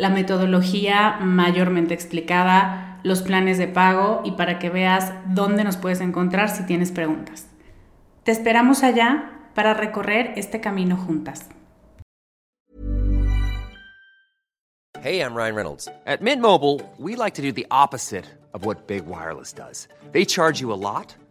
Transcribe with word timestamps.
la 0.00 0.08
metodología 0.08 1.18
mayormente 1.20 1.92
explicada, 1.92 2.98
los 3.02 3.20
planes 3.20 3.58
de 3.58 3.68
pago 3.68 4.22
y 4.24 4.32
para 4.32 4.58
que 4.58 4.70
veas 4.70 5.12
dónde 5.26 5.62
nos 5.62 5.76
puedes 5.76 6.00
encontrar 6.00 6.48
si 6.48 6.64
tienes 6.64 6.90
preguntas. 6.90 7.46
Te 8.24 8.32
esperamos 8.32 8.82
allá 8.82 9.30
para 9.54 9.74
recorrer 9.74 10.32
este 10.36 10.60
camino 10.60 10.96
juntas. 10.96 11.50
Hey, 15.02 15.20
I'm 15.20 15.34
Ryan 15.34 15.54
Reynolds. 15.54 15.88
At 16.06 16.22
Mint 16.22 16.40
Mobile, 16.40 16.80
we 16.98 17.14
like 17.14 17.34
to 17.34 17.42
do 17.42 17.52
the 17.52 17.66
opposite 17.70 18.24
of 18.54 18.64
what 18.64 18.86
Big 18.86 19.06
Wireless 19.06 19.52
does. 19.52 19.86
They 20.12 20.24
charge 20.24 20.62
you 20.62 20.72
a 20.72 20.80
lot 20.80 21.14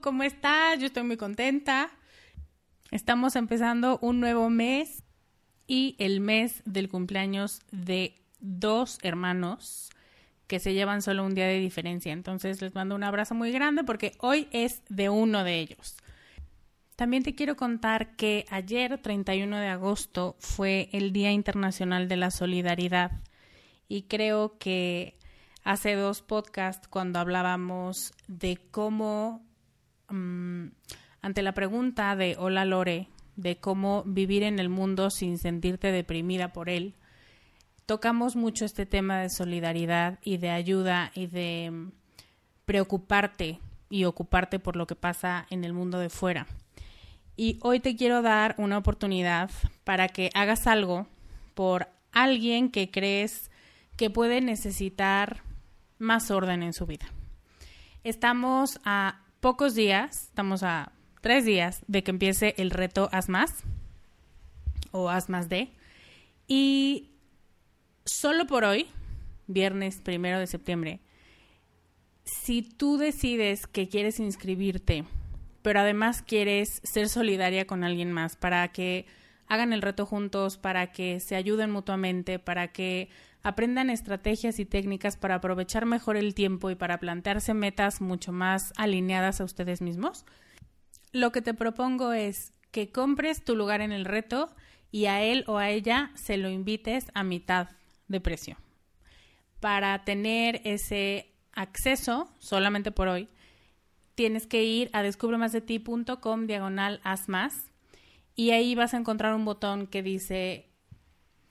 ¿Cómo 0.00 0.22
estás? 0.22 0.78
Yo 0.78 0.86
estoy 0.86 1.02
muy 1.02 1.16
contenta. 1.16 1.90
Estamos 2.90 3.36
empezando 3.36 3.98
un 4.00 4.20
nuevo 4.20 4.50
mes 4.50 5.04
y 5.66 5.96
el 5.98 6.20
mes 6.20 6.62
del 6.64 6.88
cumpleaños 6.88 7.60
de 7.70 8.14
dos 8.40 8.98
hermanos 9.02 9.90
que 10.46 10.60
se 10.60 10.74
llevan 10.74 11.02
solo 11.02 11.24
un 11.24 11.34
día 11.34 11.46
de 11.46 11.58
diferencia. 11.58 12.12
Entonces 12.12 12.60
les 12.60 12.74
mando 12.74 12.94
un 12.94 13.04
abrazo 13.04 13.34
muy 13.34 13.50
grande 13.52 13.84
porque 13.84 14.12
hoy 14.18 14.48
es 14.52 14.82
de 14.88 15.08
uno 15.08 15.44
de 15.44 15.60
ellos. 15.60 15.96
También 16.94 17.22
te 17.22 17.34
quiero 17.34 17.56
contar 17.56 18.16
que 18.16 18.46
ayer, 18.48 18.98
31 18.98 19.58
de 19.58 19.68
agosto, 19.68 20.36
fue 20.38 20.88
el 20.92 21.12
Día 21.12 21.32
Internacional 21.32 22.08
de 22.08 22.16
la 22.16 22.30
Solidaridad 22.30 23.12
y 23.88 24.02
creo 24.02 24.56
que 24.58 25.18
hace 25.62 25.94
dos 25.94 26.22
podcasts 26.22 26.88
cuando 26.88 27.18
hablábamos 27.18 28.12
de 28.28 28.58
cómo 28.70 29.46
Mm, 30.08 30.68
ante 31.22 31.42
la 31.42 31.52
pregunta 31.52 32.14
de 32.16 32.36
Hola 32.38 32.64
Lore, 32.64 33.08
de 33.36 33.58
cómo 33.58 34.02
vivir 34.06 34.42
en 34.42 34.58
el 34.58 34.68
mundo 34.68 35.10
sin 35.10 35.38
sentirte 35.38 35.92
deprimida 35.92 36.52
por 36.52 36.68
él, 36.68 36.94
tocamos 37.84 38.36
mucho 38.36 38.64
este 38.64 38.86
tema 38.86 39.18
de 39.18 39.30
solidaridad 39.30 40.18
y 40.22 40.38
de 40.38 40.50
ayuda 40.50 41.10
y 41.14 41.26
de 41.26 41.70
mm, 41.70 41.92
preocuparte 42.64 43.60
y 43.90 44.04
ocuparte 44.04 44.58
por 44.58 44.76
lo 44.76 44.86
que 44.86 44.96
pasa 44.96 45.46
en 45.50 45.64
el 45.64 45.72
mundo 45.72 45.98
de 45.98 46.08
fuera. 46.08 46.46
Y 47.36 47.58
hoy 47.62 47.80
te 47.80 47.96
quiero 47.96 48.22
dar 48.22 48.54
una 48.58 48.78
oportunidad 48.78 49.50
para 49.84 50.08
que 50.08 50.30
hagas 50.34 50.66
algo 50.66 51.06
por 51.54 51.88
alguien 52.12 52.70
que 52.70 52.90
crees 52.90 53.50
que 53.96 54.10
puede 54.10 54.40
necesitar 54.40 55.42
más 55.98 56.30
orden 56.30 56.62
en 56.62 56.72
su 56.72 56.86
vida. 56.86 57.06
Estamos 58.04 58.80
a 58.84 59.25
pocos 59.40 59.74
días, 59.74 60.24
estamos 60.28 60.62
a 60.62 60.92
tres 61.20 61.44
días 61.44 61.82
de 61.88 62.02
que 62.02 62.10
empiece 62.10 62.54
el 62.58 62.70
reto 62.70 63.08
Haz 63.12 63.28
Más 63.28 63.64
o 64.90 65.10
Haz 65.10 65.28
Más 65.28 65.48
de. 65.48 65.70
Y 66.48 67.10
solo 68.04 68.46
por 68.46 68.64
hoy, 68.64 68.86
viernes 69.46 70.00
primero 70.00 70.38
de 70.38 70.46
septiembre, 70.46 71.00
si 72.24 72.62
tú 72.62 72.98
decides 72.98 73.66
que 73.66 73.88
quieres 73.88 74.18
inscribirte, 74.18 75.04
pero 75.62 75.80
además 75.80 76.22
quieres 76.22 76.80
ser 76.84 77.08
solidaria 77.08 77.66
con 77.66 77.84
alguien 77.84 78.12
más 78.12 78.36
para 78.36 78.68
que 78.68 79.06
hagan 79.48 79.72
el 79.72 79.82
reto 79.82 80.06
juntos, 80.06 80.58
para 80.58 80.92
que 80.92 81.20
se 81.20 81.36
ayuden 81.36 81.70
mutuamente, 81.70 82.38
para 82.38 82.68
que 82.68 83.08
aprendan 83.46 83.90
estrategias 83.90 84.58
y 84.58 84.64
técnicas 84.64 85.16
para 85.16 85.36
aprovechar 85.36 85.86
mejor 85.86 86.16
el 86.16 86.34
tiempo 86.34 86.68
y 86.68 86.74
para 86.74 86.98
plantearse 86.98 87.54
metas 87.54 88.00
mucho 88.00 88.32
más 88.32 88.72
alineadas 88.76 89.40
a 89.40 89.44
ustedes 89.44 89.80
mismos. 89.80 90.24
Lo 91.12 91.30
que 91.30 91.42
te 91.42 91.54
propongo 91.54 92.12
es 92.12 92.52
que 92.72 92.90
compres 92.90 93.44
tu 93.44 93.54
lugar 93.54 93.82
en 93.82 93.92
el 93.92 94.04
reto 94.04 94.52
y 94.90 95.06
a 95.06 95.22
él 95.22 95.44
o 95.46 95.58
a 95.58 95.70
ella 95.70 96.10
se 96.16 96.38
lo 96.38 96.50
invites 96.50 97.06
a 97.14 97.22
mitad 97.22 97.68
de 98.08 98.20
precio. 98.20 98.56
Para 99.60 100.02
tener 100.02 100.60
ese 100.64 101.32
acceso 101.52 102.28
solamente 102.40 102.90
por 102.90 103.06
hoy, 103.06 103.28
tienes 104.16 104.48
que 104.48 104.64
ir 104.64 104.90
a 104.92 105.04
descubremasdeti.com 105.04 106.48
diagonal 106.48 107.00
haz 107.04 107.28
y 108.34 108.50
ahí 108.50 108.74
vas 108.74 108.92
a 108.92 108.96
encontrar 108.96 109.36
un 109.36 109.44
botón 109.44 109.86
que 109.86 110.02
dice 110.02 110.66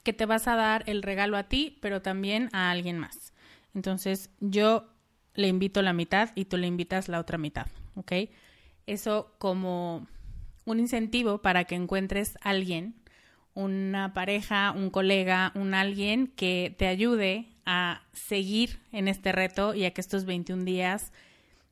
que 0.05 0.13
te 0.13 0.25
vas 0.25 0.47
a 0.47 0.55
dar 0.55 0.83
el 0.85 1.01
regalo 1.01 1.35
a 1.35 1.49
ti, 1.49 1.77
pero 1.81 2.01
también 2.01 2.49
a 2.53 2.71
alguien 2.71 2.99
más. 2.99 3.33
Entonces, 3.73 4.29
yo 4.39 4.87
le 5.33 5.49
invito 5.49 5.81
la 5.81 5.91
mitad 5.91 6.29
y 6.35 6.45
tú 6.45 6.55
le 6.55 6.67
invitas 6.67 7.09
la 7.09 7.19
otra 7.19 7.37
mitad, 7.37 7.67
¿ok? 7.95 8.13
Eso 8.85 9.35
como 9.39 10.07
un 10.63 10.79
incentivo 10.79 11.41
para 11.41 11.65
que 11.65 11.75
encuentres 11.75 12.37
a 12.41 12.51
alguien 12.51 12.95
una 13.55 14.13
pareja, 14.13 14.71
un 14.71 14.91
colega, 14.91 15.51
un 15.55 15.73
alguien 15.73 16.27
que 16.27 16.75
te 16.77 16.87
ayude 16.87 17.47
a 17.65 18.03
seguir 18.13 18.79
en 18.91 19.07
este 19.07 19.31
reto 19.31 19.73
y 19.73 19.85
a 19.85 19.91
que 19.91 20.01
estos 20.01 20.25
21 20.25 20.65
días 20.65 21.11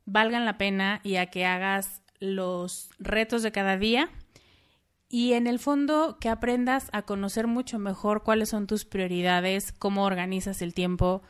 valgan 0.05 0.45
la 0.45 0.57
pena 0.57 1.01
y 1.03 1.17
a 1.17 1.27
que 1.27 1.45
hagas 1.45 2.01
los 2.19 2.89
retos 2.99 3.43
de 3.43 3.51
cada 3.51 3.77
día 3.77 4.09
y 5.13 5.33
en 5.33 5.45
el 5.45 5.59
fondo 5.59 6.17
que 6.19 6.27
aprendas 6.27 6.89
a 6.91 7.03
conocer 7.03 7.45
mucho 7.45 7.77
mejor 7.77 8.23
cuáles 8.23 8.49
son 8.49 8.65
tus 8.65 8.83
prioridades, 8.83 9.71
cómo 9.71 10.05
organizas 10.05 10.63
el 10.63 10.73
tiempo 10.73 11.21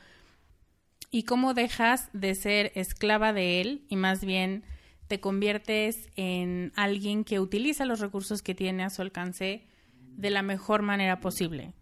y 1.12 1.24
cómo 1.24 1.54
dejas 1.54 2.10
de 2.14 2.34
ser 2.34 2.72
esclava 2.76 3.34
de 3.34 3.60
él 3.60 3.86
y 3.90 3.98
más 3.98 4.24
bien 4.24 4.64
te 5.10 5.20
conviertes 5.20 6.08
en 6.16 6.72
alguien 6.78 7.26
que 7.26 7.42
utiliza 7.42 7.84
los 7.84 8.00
recursos 8.00 8.42
que 8.42 8.56
tiene 8.56 8.86
a 8.86 8.90
su 8.90 9.02
alcance 9.02 9.68
de 10.16 10.30
la 10.30 10.44
mejor 10.44 10.82
manera 10.82 11.20
posible. 11.20 11.74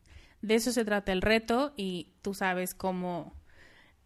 De 0.41 0.55
eso 0.55 0.71
se 0.71 0.83
trata 0.83 1.11
el 1.11 1.21
reto 1.21 1.71
y 1.77 2.13
tú 2.23 2.33
sabes 2.33 2.73
cómo 2.73 3.35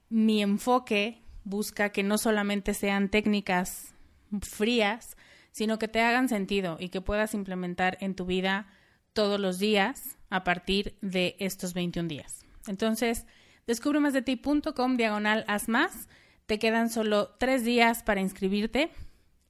mi 0.09 0.41
enfoque 0.41 1.21
busca 1.45 1.93
que 1.93 2.03
no 2.03 2.17
solamente 2.17 2.73
sean 2.73 3.07
técnicas 3.07 3.93
frías, 4.41 5.15
sino 5.55 5.79
que 5.79 5.87
te 5.87 6.01
hagan 6.01 6.27
sentido 6.27 6.75
y 6.81 6.89
que 6.89 6.99
puedas 6.99 7.33
implementar 7.33 7.97
en 8.01 8.13
tu 8.13 8.25
vida 8.25 8.67
todos 9.13 9.39
los 9.39 9.57
días 9.57 10.17
a 10.29 10.43
partir 10.43 10.97
de 10.99 11.37
estos 11.39 11.73
21 11.73 12.09
días. 12.09 12.45
Entonces, 12.67 13.25
descubre 13.65 14.01
más 14.01 14.11
de 14.11 14.21
ti.com 14.21 14.97
diagonal 14.97 15.45
haz 15.47 15.69
más. 15.69 16.09
Te 16.45 16.59
quedan 16.59 16.89
solo 16.89 17.37
tres 17.39 17.63
días 17.63 18.03
para 18.03 18.19
inscribirte 18.19 18.91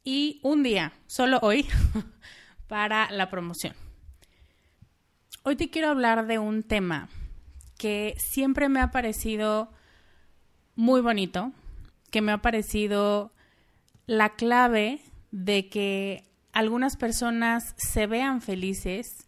y 0.03 0.39
un 0.43 0.61
día, 0.61 0.93
solo 1.07 1.39
hoy, 1.41 1.65
para 2.67 3.09
la 3.09 3.31
promoción. 3.31 3.73
Hoy 5.41 5.55
te 5.55 5.71
quiero 5.71 5.89
hablar 5.89 6.27
de 6.27 6.37
un 6.37 6.61
tema 6.61 7.09
que 7.79 8.13
siempre 8.19 8.69
me 8.69 8.79
ha 8.79 8.91
parecido 8.91 9.71
muy 10.75 11.01
bonito, 11.01 11.51
que 12.11 12.21
me 12.21 12.31
ha 12.31 12.43
parecido 12.43 13.33
la 14.05 14.35
clave 14.35 15.01
de 15.35 15.67
que 15.67 16.23
algunas 16.53 16.95
personas 16.95 17.75
se 17.75 18.07
vean 18.07 18.41
felices, 18.41 19.25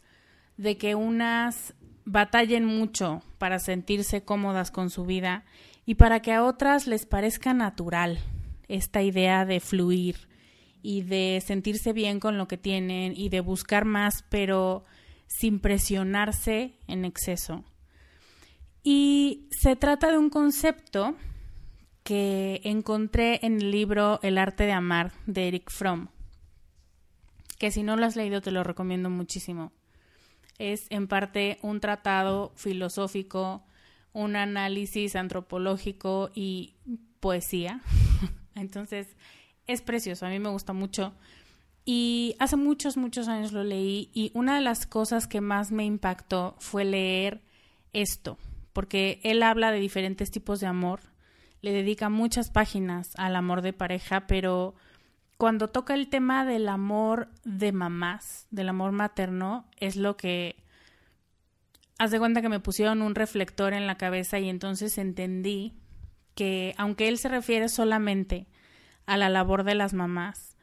de 0.55 0.77
que 0.77 0.95
unas 0.95 1.73
batallen 2.05 2.63
mucho 2.63 3.23
para 3.37 3.59
sentirse 3.59 4.23
cómodas 4.23 4.71
con 4.71 4.89
su 4.89 5.05
vida 5.05 5.43
y 5.85 5.95
para 5.95 6.21
que 6.21 6.31
a 6.31 6.45
otras 6.45 6.87
les 6.87 7.05
parezca 7.05 7.53
natural 7.53 8.19
esta 8.69 9.01
idea 9.01 9.45
de 9.45 9.59
fluir 9.59 10.29
y 10.81 11.01
de 11.01 11.43
sentirse 11.45 11.91
bien 11.91 12.21
con 12.21 12.37
lo 12.37 12.47
que 12.47 12.57
tienen 12.57 13.11
y 13.13 13.27
de 13.27 13.41
buscar 13.41 13.83
más, 13.83 14.23
pero 14.29 14.85
sin 15.25 15.59
presionarse 15.59 16.79
en 16.87 17.03
exceso. 17.03 17.65
Y 18.81 19.49
se 19.51 19.75
trata 19.75 20.09
de 20.09 20.17
un 20.17 20.29
concepto 20.29 21.17
que 22.07 22.61
encontré 22.63 23.45
en 23.45 23.57
el 23.57 23.69
libro 23.69 24.21
El 24.23 24.37
arte 24.37 24.63
de 24.63 24.71
amar 24.71 25.11
de 25.25 25.49
Eric 25.49 25.69
Fromm, 25.69 26.07
que 27.59 27.69
si 27.69 27.83
no 27.83 27.97
lo 27.97 28.05
has 28.05 28.15
leído 28.15 28.39
te 28.39 28.51
lo 28.51 28.63
recomiendo 28.63 29.09
muchísimo. 29.09 29.73
Es 30.57 30.87
en 30.89 31.09
parte 31.09 31.59
un 31.61 31.81
tratado 31.81 32.53
filosófico, 32.55 33.65
un 34.13 34.37
análisis 34.37 35.17
antropológico 35.17 36.31
y 36.33 36.75
poesía. 37.19 37.81
Entonces, 38.55 39.09
es 39.67 39.81
precioso, 39.81 40.25
a 40.25 40.29
mí 40.29 40.39
me 40.39 40.47
gusta 40.47 40.71
mucho 40.71 41.13
y 41.83 42.37
hace 42.39 42.55
muchos, 42.55 42.95
muchos 42.95 43.27
años 43.27 43.51
lo 43.51 43.65
leí 43.65 44.11
y 44.13 44.31
una 44.33 44.55
de 44.55 44.61
las 44.61 44.87
cosas 44.87 45.27
que 45.27 45.41
más 45.41 45.73
me 45.73 45.83
impactó 45.83 46.55
fue 46.59 46.85
leer 46.85 47.41
esto, 47.91 48.37
porque 48.71 49.19
él 49.23 49.43
habla 49.43 49.73
de 49.73 49.81
diferentes 49.81 50.31
tipos 50.31 50.61
de 50.61 50.67
amor, 50.67 51.01
le 51.61 51.71
dedica 51.71 52.09
muchas 52.09 52.49
páginas 52.49 53.13
al 53.17 53.35
amor 53.35 53.61
de 53.61 53.73
pareja, 53.73 54.27
pero 54.27 54.75
cuando 55.37 55.67
toca 55.67 55.93
el 55.93 56.09
tema 56.09 56.45
del 56.45 56.67
amor 56.69 57.29
de 57.43 57.71
mamás, 57.71 58.47
del 58.51 58.69
amor 58.69 58.91
materno, 58.91 59.65
es 59.77 59.95
lo 59.95 60.17
que... 60.17 60.63
Haz 61.99 62.11
de 62.11 62.19
cuenta 62.19 62.41
que 62.41 62.49
me 62.49 62.59
pusieron 62.59 63.01
un 63.01 63.15
reflector 63.15 63.73
en 63.73 63.87
la 63.87 63.97
cabeza 63.97 64.37
y 64.37 64.49
entonces 64.49 64.97
entendí 64.99 65.73
que 66.35 66.75
aunque 66.77 67.07
él 67.07 67.17
se 67.17 67.27
refiere 67.27 67.69
solamente 67.69 68.47
a 69.07 69.17
la 69.17 69.29
labor 69.29 69.63
de 69.63 69.73
las 69.73 69.93
mamás, 69.93 70.57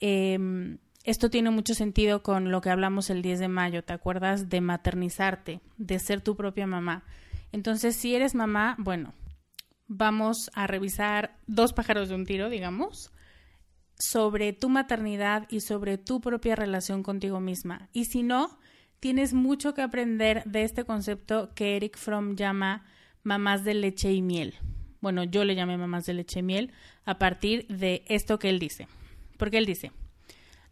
Em, 0.00 0.78
esto 1.04 1.30
tiene 1.30 1.50
mucho 1.50 1.74
sentido 1.74 2.22
con 2.22 2.50
lo 2.50 2.60
que 2.60 2.70
hablamos 2.70 3.10
el 3.10 3.22
10 3.22 3.38
de 3.38 3.48
mayo, 3.48 3.84
¿te 3.84 3.92
acuerdas? 3.92 4.48
De 4.48 4.60
maternizarte, 4.60 5.60
de 5.76 5.98
ser 5.98 6.22
tu 6.22 6.36
propia 6.36 6.66
mamá. 6.66 7.04
Entonces, 7.52 7.96
si 7.96 8.14
eres 8.14 8.34
mamá, 8.34 8.76
bueno, 8.78 9.12
vamos 9.90 10.52
a 10.54 10.68
revisar 10.68 11.36
dos 11.48 11.72
pájaros 11.72 12.08
de 12.08 12.14
un 12.14 12.24
tiro, 12.24 12.48
digamos, 12.48 13.10
sobre 13.98 14.52
tu 14.52 14.68
maternidad 14.68 15.48
y 15.50 15.60
sobre 15.60 15.98
tu 15.98 16.20
propia 16.20 16.54
relación 16.54 17.02
contigo 17.02 17.40
misma. 17.40 17.88
Y 17.92 18.04
si 18.04 18.22
no, 18.22 18.56
tienes 19.00 19.34
mucho 19.34 19.74
que 19.74 19.82
aprender 19.82 20.44
de 20.44 20.62
este 20.62 20.84
concepto 20.84 21.50
que 21.56 21.76
Eric 21.76 21.98
Fromm 21.98 22.36
llama 22.36 22.84
mamás 23.24 23.64
de 23.64 23.74
leche 23.74 24.12
y 24.12 24.22
miel. 24.22 24.54
Bueno, 25.00 25.24
yo 25.24 25.44
le 25.44 25.56
llamé 25.56 25.76
mamás 25.76 26.06
de 26.06 26.14
leche 26.14 26.38
y 26.38 26.44
miel 26.44 26.72
a 27.04 27.18
partir 27.18 27.66
de 27.66 28.04
esto 28.06 28.38
que 28.38 28.48
él 28.48 28.60
dice. 28.60 28.86
Porque 29.38 29.58
él 29.58 29.66
dice, 29.66 29.90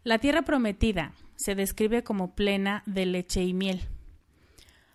la 0.05 0.19
tierra 0.19 0.43
prometida 0.43 1.11
se 1.35 1.55
describe 1.55 2.03
como 2.03 2.35
plena 2.35 2.83
de 2.85 3.05
leche 3.05 3.43
y 3.43 3.53
miel. 3.53 3.81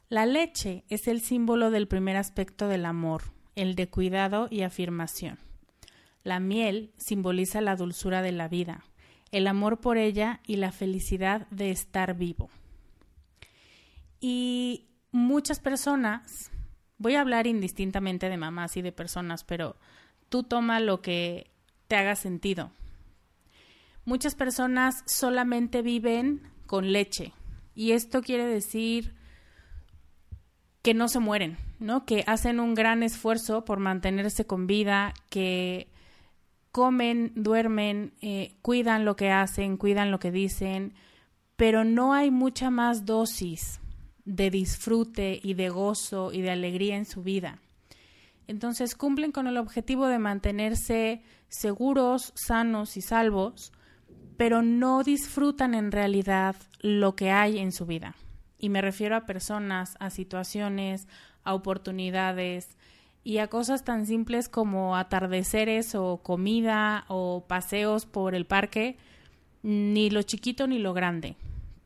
La 0.08 0.24
leche 0.24 0.84
es 0.88 1.08
el 1.08 1.20
símbolo 1.20 1.70
del 1.70 1.88
primer 1.88 2.16
aspecto 2.16 2.68
del 2.68 2.86
amor, 2.86 3.34
el 3.56 3.74
de 3.74 3.88
cuidado 3.88 4.48
y 4.50 4.62
afirmación. 4.62 5.38
La 6.22 6.40
miel 6.40 6.92
simboliza 6.96 7.60
la 7.60 7.76
dulzura 7.76 8.22
de 8.22 8.32
la 8.32 8.48
vida, 8.48 8.84
el 9.30 9.46
amor 9.46 9.80
por 9.80 9.98
ella 9.98 10.40
y 10.46 10.56
la 10.56 10.72
felicidad 10.72 11.46
de 11.50 11.70
estar 11.70 12.16
vivo. 12.16 12.50
Y 14.20 14.86
muchas 15.12 15.60
personas, 15.60 16.50
voy 16.98 17.14
a 17.14 17.20
hablar 17.20 17.46
indistintamente 17.46 18.28
de 18.28 18.36
mamás 18.36 18.76
y 18.76 18.82
de 18.82 18.92
personas, 18.92 19.44
pero 19.44 19.76
tú 20.28 20.42
toma 20.42 20.80
lo 20.80 21.02
que 21.02 21.50
te 21.88 21.96
haga 21.96 22.16
sentido 22.16 22.70
muchas 24.04 24.34
personas 24.34 25.02
solamente 25.06 25.82
viven 25.82 26.42
con 26.66 26.92
leche. 26.92 27.32
Y 27.74 27.92
esto 27.92 28.22
quiere 28.22 28.46
decir 28.46 29.14
que 30.84 30.92
no 30.92 31.08
se 31.08 31.18
mueren, 31.18 31.56
¿no? 31.80 32.04
Que 32.04 32.24
hacen 32.26 32.60
un 32.60 32.74
gran 32.74 33.02
esfuerzo 33.02 33.64
por 33.64 33.78
mantenerse 33.80 34.44
con 34.44 34.66
vida, 34.66 35.14
que 35.30 35.88
comen, 36.72 37.32
duermen, 37.34 38.12
eh, 38.20 38.52
cuidan 38.60 39.06
lo 39.06 39.16
que 39.16 39.30
hacen, 39.30 39.78
cuidan 39.78 40.10
lo 40.10 40.18
que 40.18 40.30
dicen, 40.30 40.92
pero 41.56 41.84
no 41.84 42.12
hay 42.12 42.30
mucha 42.30 42.68
más 42.68 43.06
dosis 43.06 43.80
de 44.26 44.50
disfrute 44.50 45.40
y 45.42 45.54
de 45.54 45.70
gozo 45.70 46.34
y 46.34 46.42
de 46.42 46.50
alegría 46.50 46.96
en 46.96 47.06
su 47.06 47.22
vida. 47.22 47.60
Entonces 48.46 48.94
cumplen 48.94 49.32
con 49.32 49.46
el 49.46 49.56
objetivo 49.56 50.06
de 50.06 50.18
mantenerse 50.18 51.22
seguros, 51.48 52.34
sanos 52.36 52.98
y 52.98 53.00
salvos, 53.00 53.72
pero 54.36 54.60
no 54.60 55.02
disfrutan 55.02 55.72
en 55.72 55.92
realidad 55.92 56.56
lo 56.80 57.16
que 57.16 57.30
hay 57.30 57.58
en 57.58 57.72
su 57.72 57.86
vida. 57.86 58.16
Y 58.64 58.70
me 58.70 58.80
refiero 58.80 59.14
a 59.14 59.26
personas, 59.26 59.94
a 60.00 60.08
situaciones, 60.08 61.06
a 61.42 61.52
oportunidades 61.52 62.78
y 63.22 63.36
a 63.36 63.48
cosas 63.48 63.84
tan 63.84 64.06
simples 64.06 64.48
como 64.48 64.96
atardeceres 64.96 65.94
o 65.94 66.22
comida 66.22 67.04
o 67.08 67.44
paseos 67.46 68.06
por 68.06 68.34
el 68.34 68.46
parque, 68.46 68.96
ni 69.62 70.08
lo 70.08 70.22
chiquito 70.22 70.66
ni 70.66 70.78
lo 70.78 70.94
grande. 70.94 71.36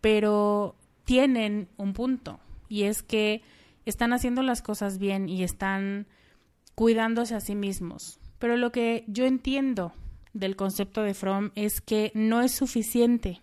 Pero 0.00 0.76
tienen 1.02 1.66
un 1.78 1.94
punto 1.94 2.38
y 2.68 2.84
es 2.84 3.02
que 3.02 3.42
están 3.84 4.12
haciendo 4.12 4.42
las 4.44 4.62
cosas 4.62 4.98
bien 4.98 5.28
y 5.28 5.42
están 5.42 6.06
cuidándose 6.76 7.34
a 7.34 7.40
sí 7.40 7.56
mismos. 7.56 8.20
Pero 8.38 8.56
lo 8.56 8.70
que 8.70 9.02
yo 9.08 9.24
entiendo 9.26 9.94
del 10.32 10.54
concepto 10.54 11.02
de 11.02 11.14
Fromm 11.14 11.50
es 11.56 11.80
que 11.80 12.12
no 12.14 12.40
es 12.40 12.52
suficiente. 12.52 13.40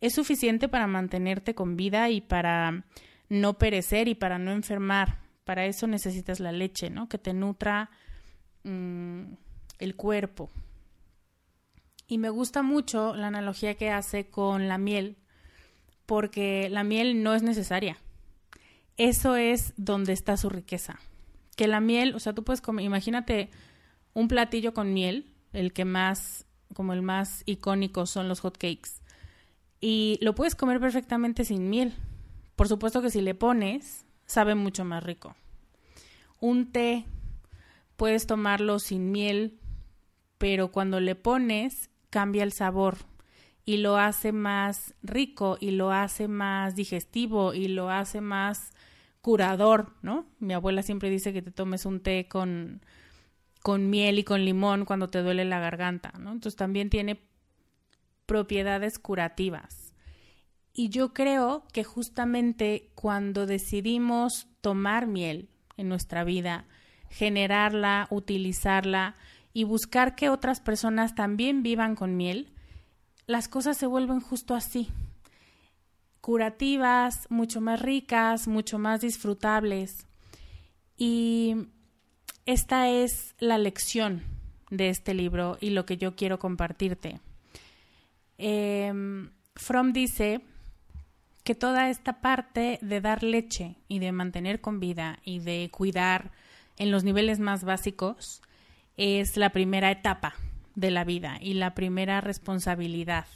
Es 0.00 0.14
suficiente 0.14 0.68
para 0.68 0.86
mantenerte 0.86 1.54
con 1.54 1.76
vida 1.76 2.08
y 2.10 2.20
para 2.20 2.84
no 3.28 3.58
perecer 3.58 4.08
y 4.08 4.14
para 4.14 4.38
no 4.38 4.52
enfermar. 4.52 5.18
Para 5.44 5.66
eso 5.66 5.86
necesitas 5.86 6.40
la 6.40 6.52
leche, 6.52 6.90
¿no? 6.90 7.08
Que 7.08 7.18
te 7.18 7.32
nutra 7.32 7.90
mm, 8.64 9.22
el 9.78 9.96
cuerpo. 9.96 10.50
Y 12.06 12.18
me 12.18 12.30
gusta 12.30 12.62
mucho 12.62 13.14
la 13.14 13.28
analogía 13.28 13.76
que 13.76 13.90
hace 13.90 14.30
con 14.30 14.68
la 14.68 14.78
miel, 14.78 15.16
porque 16.06 16.68
la 16.68 16.82
miel 16.82 17.22
no 17.22 17.34
es 17.34 17.42
necesaria. 17.42 17.98
Eso 18.96 19.36
es 19.36 19.72
donde 19.76 20.12
está 20.12 20.36
su 20.36 20.50
riqueza. 20.50 20.98
Que 21.56 21.68
la 21.68 21.80
miel, 21.80 22.14
o 22.14 22.18
sea, 22.18 22.32
tú 22.32 22.42
puedes 22.42 22.60
comer, 22.60 22.84
imagínate 22.84 23.50
un 24.12 24.28
platillo 24.28 24.74
con 24.74 24.92
miel, 24.92 25.34
el 25.52 25.72
que 25.72 25.84
más, 25.84 26.46
como 26.74 26.92
el 26.92 27.02
más 27.02 27.42
icónico 27.46 28.06
son 28.06 28.28
los 28.28 28.40
hot 28.40 28.58
cakes. 28.58 28.99
Y 29.80 30.18
lo 30.20 30.34
puedes 30.34 30.54
comer 30.54 30.78
perfectamente 30.80 31.44
sin 31.44 31.70
miel, 31.70 31.94
por 32.56 32.68
supuesto 32.68 33.00
que 33.00 33.10
si 33.10 33.22
le 33.22 33.34
pones, 33.34 34.04
sabe 34.26 34.54
mucho 34.54 34.84
más 34.84 35.02
rico. 35.02 35.34
Un 36.40 36.72
té, 36.72 37.06
puedes 37.96 38.26
tomarlo 38.26 38.78
sin 38.78 39.10
miel, 39.10 39.58
pero 40.36 40.70
cuando 40.70 41.00
le 41.00 41.14
pones, 41.14 41.88
cambia 42.10 42.42
el 42.42 42.52
sabor 42.52 42.98
y 43.64 43.78
lo 43.78 43.96
hace 43.96 44.32
más 44.32 44.94
rico 45.02 45.56
y 45.60 45.70
lo 45.70 45.90
hace 45.90 46.28
más 46.28 46.74
digestivo 46.74 47.54
y 47.54 47.68
lo 47.68 47.88
hace 47.90 48.20
más 48.20 48.72
curador, 49.20 49.94
¿no? 50.02 50.26
Mi 50.38 50.54
abuela 50.54 50.82
siempre 50.82 51.08
dice 51.08 51.32
que 51.32 51.40
te 51.42 51.50
tomes 51.50 51.86
un 51.86 52.00
té 52.00 52.26
con, 52.28 52.82
con 53.62 53.88
miel 53.90 54.18
y 54.18 54.24
con 54.24 54.44
limón 54.44 54.84
cuando 54.84 55.08
te 55.08 55.22
duele 55.22 55.44
la 55.44 55.60
garganta, 55.60 56.12
¿no? 56.18 56.32
Entonces 56.32 56.56
también 56.56 56.90
tiene 56.90 57.20
propiedades 58.30 59.00
curativas. 59.00 59.92
Y 60.72 60.88
yo 60.90 61.12
creo 61.12 61.64
que 61.72 61.82
justamente 61.82 62.92
cuando 62.94 63.44
decidimos 63.44 64.46
tomar 64.60 65.08
miel 65.08 65.48
en 65.76 65.88
nuestra 65.88 66.22
vida, 66.22 66.64
generarla, 67.08 68.06
utilizarla 68.08 69.16
y 69.52 69.64
buscar 69.64 70.14
que 70.14 70.28
otras 70.28 70.60
personas 70.60 71.16
también 71.16 71.64
vivan 71.64 71.96
con 71.96 72.16
miel, 72.16 72.52
las 73.26 73.48
cosas 73.48 73.76
se 73.76 73.88
vuelven 73.88 74.20
justo 74.20 74.54
así, 74.54 74.90
curativas, 76.20 77.26
mucho 77.30 77.60
más 77.60 77.82
ricas, 77.82 78.46
mucho 78.46 78.78
más 78.78 79.00
disfrutables. 79.00 80.06
Y 80.96 81.66
esta 82.46 82.88
es 82.90 83.34
la 83.40 83.58
lección 83.58 84.22
de 84.70 84.88
este 84.88 85.14
libro 85.14 85.58
y 85.60 85.70
lo 85.70 85.84
que 85.84 85.96
yo 85.96 86.14
quiero 86.14 86.38
compartirte. 86.38 87.18
Em, 88.42 89.32
Fromm 89.54 89.92
dice 89.92 90.40
que 91.44 91.54
toda 91.54 91.90
esta 91.90 92.22
parte 92.22 92.78
de 92.80 93.02
dar 93.02 93.22
leche 93.22 93.76
y 93.86 93.98
de 93.98 94.12
mantener 94.12 94.62
con 94.62 94.80
vida 94.80 95.18
y 95.24 95.40
de 95.40 95.68
cuidar 95.70 96.32
en 96.78 96.90
los 96.90 97.04
niveles 97.04 97.38
más 97.38 97.64
básicos 97.64 98.40
es 98.96 99.36
la 99.36 99.50
primera 99.50 99.90
etapa 99.90 100.36
de 100.74 100.90
la 100.90 101.04
vida 101.04 101.36
y 101.38 101.52
la 101.52 101.74
primera 101.74 102.22
responsabilidad 102.22 103.26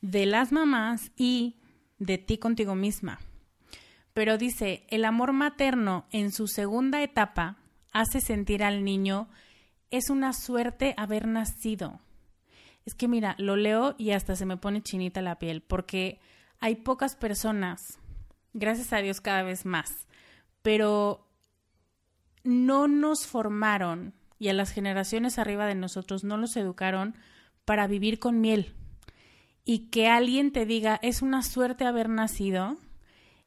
de 0.00 0.26
las 0.26 0.50
mamás 0.50 1.12
y 1.16 1.54
de 2.00 2.18
ti 2.18 2.36
contigo 2.36 2.74
misma. 2.74 3.20
Pero 4.12 4.38
dice, 4.38 4.84
el 4.88 5.04
amor 5.04 5.32
materno 5.32 6.06
en 6.10 6.32
su 6.32 6.48
segunda 6.48 7.00
etapa 7.04 7.58
hace 7.92 8.20
sentir 8.20 8.64
al 8.64 8.82
niño 8.82 9.28
es 9.92 10.10
una 10.10 10.32
suerte 10.32 10.94
haber 10.96 11.28
nacido. 11.28 12.00
Es 12.84 12.94
que 12.94 13.08
mira, 13.08 13.34
lo 13.38 13.56
leo 13.56 13.94
y 13.98 14.10
hasta 14.10 14.36
se 14.36 14.46
me 14.46 14.56
pone 14.56 14.82
chinita 14.82 15.22
la 15.22 15.38
piel, 15.38 15.62
porque 15.62 16.20
hay 16.60 16.76
pocas 16.76 17.16
personas, 17.16 17.98
gracias 18.52 18.92
a 18.92 18.98
Dios 18.98 19.20
cada 19.20 19.42
vez 19.42 19.64
más, 19.64 20.06
pero 20.62 21.28
no 22.44 22.88
nos 22.88 23.26
formaron 23.26 24.14
y 24.38 24.48
a 24.48 24.52
las 24.52 24.72
generaciones 24.72 25.38
arriba 25.38 25.66
de 25.66 25.76
nosotros 25.76 26.24
no 26.24 26.36
los 26.36 26.56
educaron 26.56 27.14
para 27.64 27.86
vivir 27.86 28.18
con 28.18 28.40
miel. 28.40 28.74
Y 29.64 29.90
que 29.90 30.08
alguien 30.08 30.50
te 30.50 30.66
diga 30.66 30.98
es 31.02 31.22
una 31.22 31.42
suerte 31.42 31.84
haber 31.84 32.08
nacido 32.08 32.76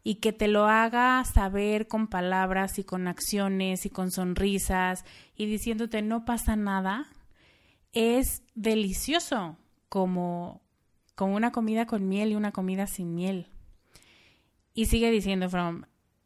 y 0.04 0.16
que 0.16 0.32
te 0.32 0.48
lo 0.48 0.68
haga 0.68 1.22
saber 1.26 1.88
con 1.88 2.08
palabras 2.08 2.80
y 2.80 2.86
con 2.86 3.08
acciones 3.08 3.86
y 3.86 3.90
con 3.90 4.12
sonrisas 4.12 5.04
y 5.36 5.48
diciéndote 5.48 6.02
no 6.02 6.24
pasa 6.24 6.56
nada, 6.56 7.08
es 7.96 8.44
delicioso 8.54 9.58
como, 9.90 10.62
como 11.16 11.36
una 11.36 11.52
comida 11.52 11.88
con 11.88 12.08
miel 12.08 12.32
y 12.32 12.36
una 12.36 12.52
comida 12.52 12.86
sin 12.86 13.16
miel. 13.16 13.48
Y 14.76 14.86
sigue 14.86 15.10
diciendo 15.10 15.50
From, 15.50 15.86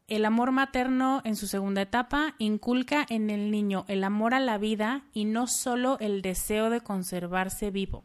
el 0.09 0.25
amor 0.25 0.51
materno 0.51 1.21
en 1.23 1.37
su 1.37 1.47
segunda 1.47 1.81
etapa 1.81 2.35
inculca 2.37 3.05
en 3.07 3.29
el 3.29 3.49
niño 3.49 3.85
el 3.87 4.03
amor 4.03 4.33
a 4.33 4.41
la 4.41 4.57
vida 4.57 5.05
y 5.13 5.23
no 5.23 5.47
solo 5.47 5.97
el 6.01 6.21
deseo 6.21 6.69
de 6.69 6.81
conservarse 6.81 7.71
vivo 7.71 8.03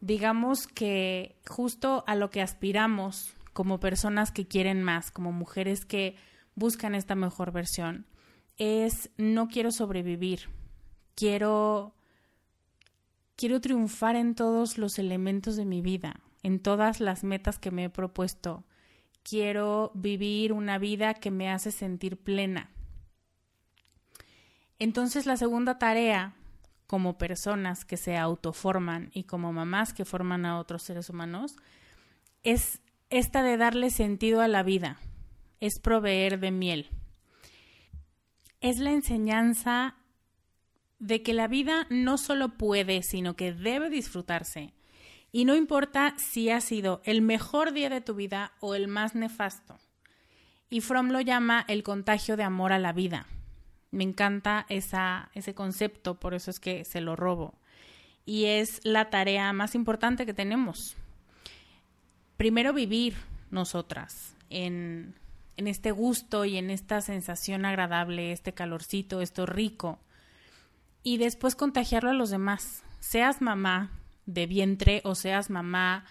digamos 0.00 0.66
que 0.66 1.36
justo 1.46 2.04
a 2.06 2.16
lo 2.16 2.30
que 2.30 2.42
aspiramos 2.42 3.34
como 3.52 3.80
personas 3.80 4.32
que 4.32 4.46
quieren 4.46 4.82
más, 4.82 5.10
como 5.10 5.32
mujeres 5.32 5.84
que 5.84 6.16
buscan 6.54 6.94
esta 6.94 7.14
mejor 7.14 7.52
versión, 7.52 8.06
es 8.56 9.10
no 9.16 9.48
quiero 9.48 9.70
sobrevivir, 9.70 10.48
quiero 11.14 11.94
quiero 13.40 13.62
triunfar 13.62 14.16
en 14.16 14.34
todos 14.34 14.76
los 14.76 14.98
elementos 14.98 15.56
de 15.56 15.64
mi 15.64 15.80
vida, 15.80 16.20
en 16.42 16.60
todas 16.60 17.00
las 17.00 17.24
metas 17.24 17.58
que 17.58 17.70
me 17.70 17.84
he 17.84 17.88
propuesto. 17.88 18.64
Quiero 19.22 19.92
vivir 19.94 20.52
una 20.52 20.76
vida 20.76 21.14
que 21.14 21.30
me 21.30 21.50
hace 21.50 21.70
sentir 21.70 22.18
plena. 22.18 22.68
Entonces 24.78 25.24
la 25.24 25.38
segunda 25.38 25.78
tarea 25.78 26.34
como 26.86 27.16
personas 27.16 27.86
que 27.86 27.96
se 27.96 28.18
autoforman 28.18 29.10
y 29.14 29.24
como 29.24 29.54
mamás 29.54 29.94
que 29.94 30.04
forman 30.04 30.44
a 30.44 30.58
otros 30.58 30.82
seres 30.82 31.08
humanos, 31.08 31.56
es 32.42 32.82
esta 33.08 33.42
de 33.42 33.56
darle 33.56 33.88
sentido 33.88 34.42
a 34.42 34.48
la 34.48 34.62
vida, 34.62 34.98
es 35.60 35.78
proveer 35.78 36.40
de 36.40 36.50
miel. 36.50 36.90
Es 38.60 38.80
la 38.80 38.90
enseñanza 38.90 39.96
de 41.00 41.22
que 41.22 41.34
la 41.34 41.48
vida 41.48 41.86
no 41.90 42.18
solo 42.18 42.50
puede, 42.50 43.02
sino 43.02 43.34
que 43.34 43.52
debe 43.52 43.90
disfrutarse. 43.90 44.74
Y 45.32 45.44
no 45.44 45.56
importa 45.56 46.14
si 46.18 46.50
ha 46.50 46.60
sido 46.60 47.00
el 47.04 47.22
mejor 47.22 47.72
día 47.72 47.88
de 47.88 48.00
tu 48.00 48.14
vida 48.14 48.52
o 48.60 48.74
el 48.74 48.86
más 48.86 49.14
nefasto. 49.14 49.78
Y 50.68 50.82
Fromm 50.82 51.10
lo 51.10 51.20
llama 51.20 51.64
el 51.66 51.82
contagio 51.82 52.36
de 52.36 52.44
amor 52.44 52.72
a 52.72 52.78
la 52.78 52.92
vida. 52.92 53.26
Me 53.90 54.04
encanta 54.04 54.66
ese 54.68 55.54
concepto, 55.54 56.20
por 56.20 56.34
eso 56.34 56.50
es 56.50 56.60
que 56.60 56.84
se 56.84 57.00
lo 57.00 57.16
robo. 57.16 57.54
Y 58.24 58.44
es 58.44 58.80
la 58.84 59.10
tarea 59.10 59.52
más 59.52 59.74
importante 59.74 60.26
que 60.26 60.34
tenemos. 60.34 60.96
Primero 62.36 62.72
vivir 62.72 63.16
nosotras 63.50 64.36
en, 64.48 65.14
en 65.56 65.66
este 65.66 65.90
gusto 65.90 66.44
y 66.44 66.56
en 66.56 66.70
esta 66.70 67.00
sensación 67.00 67.64
agradable, 67.64 68.32
este 68.32 68.52
calorcito, 68.52 69.20
esto 69.20 69.46
rico. 69.46 69.98
Y 71.02 71.18
después 71.18 71.56
contagiarlo 71.56 72.10
a 72.10 72.14
los 72.14 72.30
demás. 72.30 72.82
Seas 73.00 73.40
mamá 73.40 73.90
de 74.26 74.46
vientre 74.46 75.00
o 75.04 75.14
seas 75.14 75.50
mamá 75.50 76.04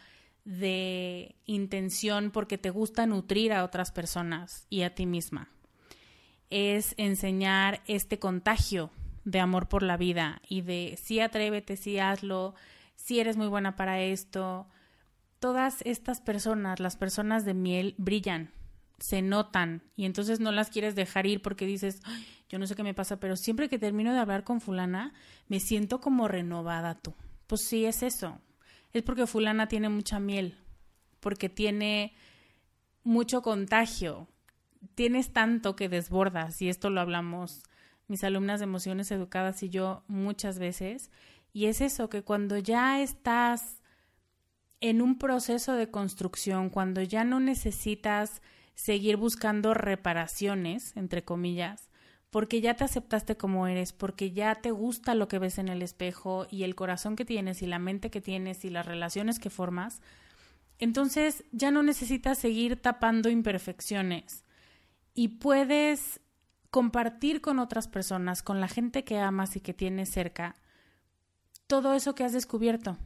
de 0.45 1.35
intención 1.45 2.31
porque 2.31 2.57
te 2.57 2.69
gusta 2.69 3.05
nutrir 3.05 3.53
a 3.53 3.63
otras 3.63 3.91
personas 3.91 4.65
y 4.69 4.81
a 4.81 4.95
ti 4.95 5.05
misma 5.05 5.49
es 6.49 6.95
enseñar 6.97 7.81
este 7.85 8.19
contagio 8.19 8.91
de 9.23 9.39
amor 9.39 9.67
por 9.67 9.83
la 9.83 9.97
vida 9.97 10.41
y 10.47 10.61
de 10.61 10.97
sí 11.01 11.19
atrévete, 11.19 11.77
sí 11.77 11.99
hazlo, 11.99 12.55
si 12.95 13.19
eres 13.19 13.37
muy 13.37 13.47
buena 13.47 13.75
para 13.75 14.01
esto. 14.01 14.67
Todas 15.39 15.81
estas 15.85 16.21
personas, 16.21 16.79
las 16.79 16.97
personas 16.97 17.45
de 17.45 17.53
miel, 17.53 17.95
brillan, 17.97 18.51
se 18.99 19.21
notan 19.21 19.83
y 19.95 20.05
entonces 20.05 20.39
no 20.39 20.51
las 20.51 20.69
quieres 20.69 20.95
dejar 20.95 21.25
ir 21.25 21.41
porque 21.41 21.65
dices, 21.65 22.01
yo 22.49 22.59
no 22.59 22.67
sé 22.67 22.75
qué 22.75 22.83
me 22.83 22.93
pasa, 22.93 23.19
pero 23.19 23.35
siempre 23.35 23.69
que 23.69 23.79
termino 23.79 24.13
de 24.13 24.19
hablar 24.19 24.43
con 24.43 24.61
fulana, 24.61 25.13
me 25.47 25.59
siento 25.59 26.01
como 26.01 26.27
renovada 26.27 26.95
tú. 26.95 27.13
Pues 27.47 27.61
sí, 27.67 27.85
es 27.85 28.03
eso. 28.03 28.39
Es 28.93 29.03
porque 29.03 29.27
fulana 29.27 29.67
tiene 29.67 29.89
mucha 29.89 30.19
miel, 30.19 30.57
porque 31.19 31.49
tiene 31.49 32.13
mucho 33.03 33.41
contagio, 33.41 34.27
tienes 34.95 35.31
tanto 35.31 35.75
que 35.75 35.89
desbordas, 35.89 36.61
y 36.61 36.69
esto 36.69 36.89
lo 36.89 37.01
hablamos 37.01 37.63
mis 38.07 38.23
alumnas 38.23 38.59
de 38.59 38.63
emociones 38.63 39.11
educadas 39.11 39.61
y 39.61 39.69
yo 39.69 40.03
muchas 40.07 40.57
veces, 40.57 41.11
y 41.53 41.65
es 41.65 41.81
eso, 41.81 42.09
que 42.09 42.23
cuando 42.23 42.57
ya 42.57 43.01
estás 43.01 43.81
en 44.81 45.01
un 45.01 45.17
proceso 45.17 45.73
de 45.73 45.91
construcción, 45.91 46.69
cuando 46.69 47.01
ya 47.01 47.23
no 47.23 47.39
necesitas 47.39 48.41
seguir 48.79 49.17
buscando 49.17 49.73
reparaciones, 49.73 50.95
entre 50.95 51.25
comillas, 51.25 51.89
porque 52.29 52.61
ya 52.61 52.75
te 52.75 52.85
aceptaste 52.85 53.35
como 53.35 53.67
eres, 53.67 53.91
porque 53.91 54.31
ya 54.31 54.55
te 54.55 54.71
gusta 54.71 55.15
lo 55.15 55.27
que 55.27 55.37
ves 55.37 55.57
en 55.57 55.67
el 55.67 55.81
espejo 55.81 56.47
y 56.49 56.63
el 56.63 56.75
corazón 56.75 57.17
que 57.17 57.25
tienes 57.25 57.61
y 57.61 57.67
la 57.67 57.77
mente 57.77 58.09
que 58.09 58.21
tienes 58.21 58.63
y 58.63 58.69
las 58.69 58.85
relaciones 58.85 59.37
que 59.37 59.49
formas, 59.49 60.01
entonces 60.77 61.43
ya 61.51 61.71
no 61.71 61.83
necesitas 61.83 62.37
seguir 62.37 62.81
tapando 62.81 63.27
imperfecciones 63.27 64.45
y 65.13 65.27
puedes 65.27 66.21
compartir 66.69 67.41
con 67.41 67.59
otras 67.59 67.89
personas, 67.89 68.43
con 68.43 68.61
la 68.61 68.69
gente 68.69 69.03
que 69.03 69.19
amas 69.19 69.57
y 69.57 69.59
que 69.59 69.73
tienes 69.73 70.09
cerca, 70.09 70.55
todo 71.67 71.95
eso 71.95 72.15
que 72.15 72.23
has 72.23 72.31
descubierto. 72.31 72.97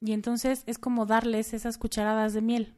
Y 0.00 0.14
entonces 0.14 0.64
es 0.66 0.78
como 0.78 1.06
darles 1.06 1.54
esas 1.54 1.78
cucharadas 1.78 2.34
de 2.34 2.42
miel 2.42 2.74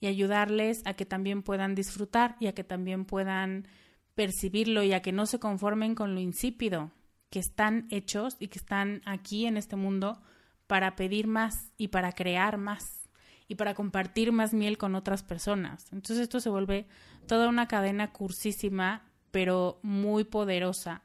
y 0.00 0.06
ayudarles 0.06 0.82
a 0.84 0.94
que 0.94 1.06
también 1.06 1.42
puedan 1.42 1.74
disfrutar 1.74 2.36
y 2.40 2.46
a 2.46 2.54
que 2.54 2.64
también 2.64 3.04
puedan 3.04 3.66
percibirlo 4.14 4.82
y 4.82 4.92
a 4.92 5.02
que 5.02 5.12
no 5.12 5.26
se 5.26 5.38
conformen 5.38 5.94
con 5.94 6.14
lo 6.14 6.20
insípido, 6.20 6.90
que 7.30 7.38
están 7.38 7.86
hechos 7.90 8.36
y 8.38 8.48
que 8.48 8.58
están 8.58 9.02
aquí 9.04 9.46
en 9.46 9.56
este 9.56 9.76
mundo 9.76 10.22
para 10.66 10.96
pedir 10.96 11.26
más 11.26 11.72
y 11.76 11.88
para 11.88 12.12
crear 12.12 12.56
más 12.56 13.08
y 13.48 13.54
para 13.54 13.74
compartir 13.74 14.32
más 14.32 14.52
miel 14.52 14.78
con 14.78 14.94
otras 14.94 15.22
personas. 15.22 15.92
Entonces 15.92 16.18
esto 16.24 16.40
se 16.40 16.50
vuelve 16.50 16.86
toda 17.26 17.48
una 17.48 17.68
cadena 17.68 18.12
cursísima, 18.12 19.04
pero 19.30 19.78
muy 19.82 20.24
poderosa, 20.24 21.02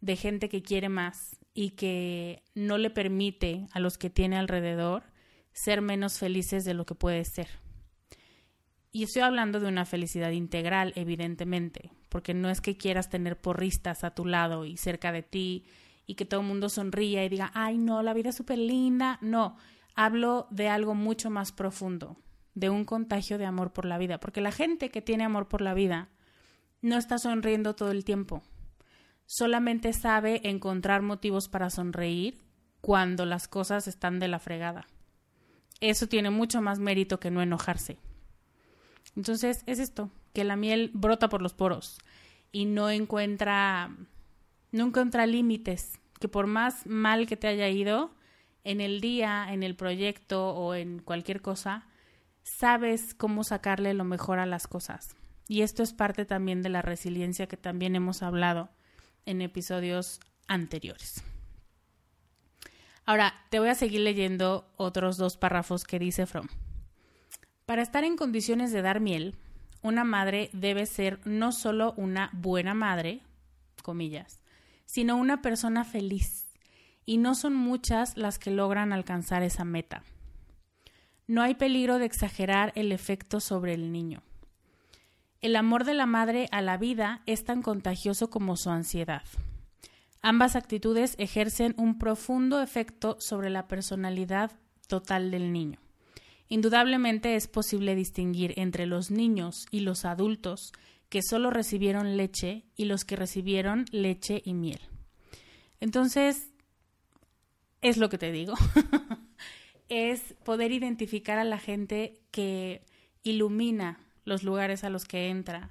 de 0.00 0.16
gente 0.16 0.48
que 0.48 0.62
quiere 0.62 0.88
más 0.88 1.36
y 1.54 1.70
que 1.70 2.42
no 2.54 2.78
le 2.78 2.90
permite 2.90 3.66
a 3.72 3.80
los 3.80 3.98
que 3.98 4.10
tiene 4.10 4.36
alrededor 4.36 5.04
ser 5.52 5.82
menos 5.82 6.18
felices 6.18 6.64
de 6.64 6.74
lo 6.74 6.86
que 6.86 6.94
puede 6.94 7.24
ser. 7.24 7.48
Y 8.92 9.04
estoy 9.04 9.22
hablando 9.22 9.60
de 9.60 9.68
una 9.68 9.84
felicidad 9.84 10.30
integral, 10.30 10.92
evidentemente, 10.96 11.92
porque 12.08 12.34
no 12.34 12.50
es 12.50 12.60
que 12.60 12.76
quieras 12.76 13.08
tener 13.08 13.40
porristas 13.40 14.02
a 14.02 14.14
tu 14.14 14.24
lado 14.24 14.64
y 14.64 14.76
cerca 14.76 15.12
de 15.12 15.22
ti 15.22 15.64
y 16.06 16.16
que 16.16 16.24
todo 16.24 16.40
el 16.40 16.46
mundo 16.48 16.68
sonría 16.68 17.24
y 17.24 17.28
diga, 17.28 17.52
ay 17.54 17.78
no, 17.78 18.02
la 18.02 18.14
vida 18.14 18.30
es 18.30 18.36
súper 18.36 18.58
linda. 18.58 19.18
No, 19.20 19.56
hablo 19.94 20.48
de 20.50 20.68
algo 20.68 20.96
mucho 20.96 21.30
más 21.30 21.52
profundo, 21.52 22.16
de 22.54 22.68
un 22.68 22.84
contagio 22.84 23.38
de 23.38 23.46
amor 23.46 23.72
por 23.72 23.84
la 23.84 23.96
vida, 23.96 24.18
porque 24.18 24.40
la 24.40 24.50
gente 24.50 24.90
que 24.90 25.02
tiene 25.02 25.22
amor 25.22 25.46
por 25.46 25.60
la 25.60 25.72
vida 25.72 26.08
no 26.82 26.96
está 26.96 27.18
sonriendo 27.18 27.76
todo 27.76 27.92
el 27.92 28.04
tiempo, 28.04 28.42
solamente 29.24 29.92
sabe 29.92 30.40
encontrar 30.42 31.02
motivos 31.02 31.48
para 31.48 31.70
sonreír 31.70 32.42
cuando 32.80 33.24
las 33.24 33.46
cosas 33.46 33.86
están 33.86 34.18
de 34.18 34.26
la 34.26 34.40
fregada. 34.40 34.88
Eso 35.80 36.08
tiene 36.08 36.30
mucho 36.30 36.60
más 36.60 36.80
mérito 36.80 37.20
que 37.20 37.30
no 37.30 37.40
enojarse. 37.40 37.98
Entonces 39.20 39.64
es 39.66 39.78
esto, 39.80 40.10
que 40.32 40.44
la 40.44 40.56
miel 40.56 40.92
brota 40.94 41.28
por 41.28 41.42
los 41.42 41.52
poros 41.52 41.98
y 42.52 42.64
no 42.64 42.88
encuentra, 42.88 43.94
no 44.72 44.86
encuentra 44.86 45.26
límites, 45.26 46.00
que 46.18 46.26
por 46.26 46.46
más 46.46 46.86
mal 46.86 47.26
que 47.26 47.36
te 47.36 47.46
haya 47.46 47.68
ido, 47.68 48.14
en 48.64 48.80
el 48.80 49.02
día, 49.02 49.52
en 49.52 49.62
el 49.62 49.76
proyecto 49.76 50.54
o 50.54 50.74
en 50.74 51.00
cualquier 51.00 51.42
cosa, 51.42 51.86
sabes 52.44 53.12
cómo 53.12 53.44
sacarle 53.44 53.92
lo 53.92 54.04
mejor 54.04 54.38
a 54.38 54.46
las 54.46 54.66
cosas. 54.66 55.14
Y 55.48 55.60
esto 55.60 55.82
es 55.82 55.92
parte 55.92 56.24
también 56.24 56.62
de 56.62 56.70
la 56.70 56.80
resiliencia 56.80 57.46
que 57.46 57.58
también 57.58 57.96
hemos 57.96 58.22
hablado 58.22 58.70
en 59.26 59.42
episodios 59.42 60.20
anteriores. 60.48 61.22
Ahora, 63.04 63.34
te 63.50 63.58
voy 63.58 63.68
a 63.68 63.74
seguir 63.74 64.00
leyendo 64.00 64.72
otros 64.78 65.18
dos 65.18 65.36
párrafos 65.36 65.84
que 65.84 65.98
dice 65.98 66.24
From. 66.24 66.48
Para 67.70 67.82
estar 67.82 68.02
en 68.02 68.16
condiciones 68.16 68.72
de 68.72 68.82
dar 68.82 68.98
miel, 68.98 69.36
una 69.80 70.02
madre 70.02 70.50
debe 70.52 70.86
ser 70.86 71.20
no 71.24 71.52
solo 71.52 71.94
una 71.96 72.28
buena 72.32 72.74
madre, 72.74 73.20
comillas, 73.84 74.40
sino 74.86 75.16
una 75.16 75.40
persona 75.40 75.84
feliz. 75.84 76.48
Y 77.06 77.18
no 77.18 77.36
son 77.36 77.54
muchas 77.54 78.16
las 78.16 78.40
que 78.40 78.50
logran 78.50 78.92
alcanzar 78.92 79.44
esa 79.44 79.64
meta. 79.64 80.02
No 81.28 81.42
hay 81.42 81.54
peligro 81.54 82.00
de 82.00 82.06
exagerar 82.06 82.72
el 82.74 82.90
efecto 82.90 83.38
sobre 83.38 83.72
el 83.72 83.92
niño. 83.92 84.24
El 85.40 85.54
amor 85.54 85.84
de 85.84 85.94
la 85.94 86.06
madre 86.06 86.48
a 86.50 86.62
la 86.62 86.76
vida 86.76 87.22
es 87.26 87.44
tan 87.44 87.62
contagioso 87.62 88.30
como 88.30 88.56
su 88.56 88.70
ansiedad. 88.70 89.22
Ambas 90.22 90.56
actitudes 90.56 91.14
ejercen 91.18 91.76
un 91.78 91.98
profundo 91.98 92.60
efecto 92.62 93.16
sobre 93.20 93.48
la 93.48 93.68
personalidad 93.68 94.50
total 94.88 95.30
del 95.30 95.52
niño. 95.52 95.78
Indudablemente 96.52 97.36
es 97.36 97.46
posible 97.46 97.94
distinguir 97.94 98.54
entre 98.56 98.84
los 98.84 99.12
niños 99.12 99.66
y 99.70 99.80
los 99.80 100.04
adultos 100.04 100.72
que 101.08 101.22
solo 101.22 101.50
recibieron 101.50 102.16
leche 102.16 102.64
y 102.76 102.86
los 102.86 103.04
que 103.04 103.14
recibieron 103.14 103.84
leche 103.92 104.42
y 104.44 104.54
miel. 104.54 104.80
Entonces, 105.78 106.50
es 107.82 107.98
lo 107.98 108.08
que 108.08 108.18
te 108.18 108.32
digo. 108.32 108.54
es 109.88 110.34
poder 110.44 110.72
identificar 110.72 111.38
a 111.38 111.44
la 111.44 111.58
gente 111.58 112.20
que 112.32 112.84
ilumina 113.22 114.00
los 114.24 114.42
lugares 114.42 114.82
a 114.82 114.90
los 114.90 115.04
que 115.04 115.28
entra, 115.28 115.70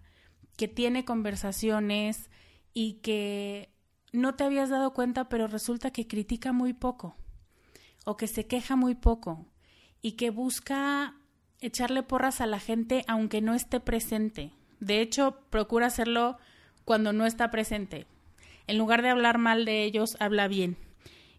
que 0.56 0.70
tiene 0.70 1.04
conversaciones 1.04 2.30
y 2.74 3.02
que 3.02 3.70
no 4.14 4.36
te 4.36 4.46
habías 4.46 4.70
dado 4.70 4.94
cuenta, 4.94 5.28
pero 5.28 5.48
resulta 5.48 5.92
que 5.92 6.08
critica 6.08 6.54
muy 6.54 6.72
poco 6.72 7.18
o 8.06 8.16
que 8.16 8.28
se 8.28 8.48
queja 8.48 8.78
muy 8.78 8.96
poco 8.96 9.46
y 10.02 10.14
que 10.14 10.30
busca 10.30 11.16
echarle 11.62 12.04
porras 12.04 12.42
a 12.42 12.46
la 12.46 12.60
gente 12.60 13.04
aunque 13.08 13.42
no 13.42 13.54
esté 13.54 13.80
presente. 13.80 14.52
De 14.80 15.02
hecho, 15.02 15.40
procura 15.50 15.88
hacerlo 15.88 16.38
cuando 16.86 17.14
no 17.14 17.26
está 17.26 17.52
presente. 17.52 18.08
En 18.68 18.78
lugar 18.78 19.02
de 19.02 19.10
hablar 19.10 19.38
mal 19.38 19.66
de 19.66 19.84
ellos, 19.84 20.16
habla 20.20 20.48
bien. 20.48 20.78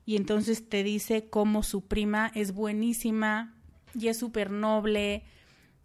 Y 0.05 0.16
entonces 0.16 0.68
te 0.68 0.83
dice 0.83 1.29
cómo 1.29 1.62
su 1.62 1.87
prima 1.87 2.31
es 2.35 2.53
buenísima 2.53 3.55
y 3.94 4.09
es 4.09 4.18
súper 4.18 4.51
noble 4.51 5.23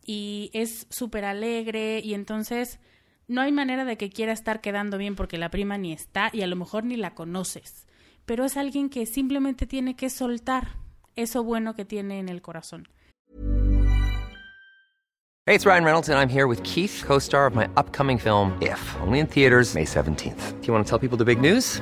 y 0.03 0.49
es 0.53 0.87
súper 0.89 1.25
alegre 1.25 1.99
y 2.03 2.13
entonces 2.13 2.79
no 3.27 3.41
hay 3.41 3.51
manera 3.51 3.85
de 3.85 3.97
que 3.97 4.09
quiera 4.09 4.33
estar 4.33 4.61
quedando 4.61 4.97
bien 4.97 5.15
porque 5.15 5.37
la 5.37 5.49
prima 5.49 5.77
ni 5.77 5.93
está 5.93 6.29
y 6.31 6.41
a 6.41 6.47
lo 6.47 6.55
mejor 6.55 6.83
ni 6.83 6.95
la 6.95 7.15
conoces. 7.15 7.87
Pero 8.25 8.45
es 8.45 8.57
alguien 8.57 8.89
que 8.89 9.05
simplemente 9.05 9.67
tiene 9.67 9.95
que 9.95 10.09
soltar 10.09 10.84
eso 11.15 11.43
bueno 11.43 11.73
que 11.75 11.85
tiene 11.85 12.19
en 12.19 12.29
el 12.29 12.41
corazón. 12.41 12.87
Hey, 15.47 15.53
it's 15.53 15.65
Ryan 15.65 15.83
Reynolds 15.83 16.09
and 16.09 16.17
I'm 16.17 16.27
here 16.27 16.47
with 16.47 16.63
Keith, 16.63 17.03
co-star 17.05 17.45
of 17.45 17.53
my 17.53 17.67
upcoming 17.77 18.17
film 18.17 18.57
If, 18.61 18.79
only 19.01 19.19
in 19.19 19.27
theaters 19.27 19.75
May 19.75 19.85
17th. 19.85 20.59
Do 20.59 20.67
you 20.67 20.73
want 20.73 20.85
to 20.85 20.89
tell 20.89 20.97
people 20.97 21.17
the 21.17 21.25
big 21.25 21.39
news? 21.39 21.81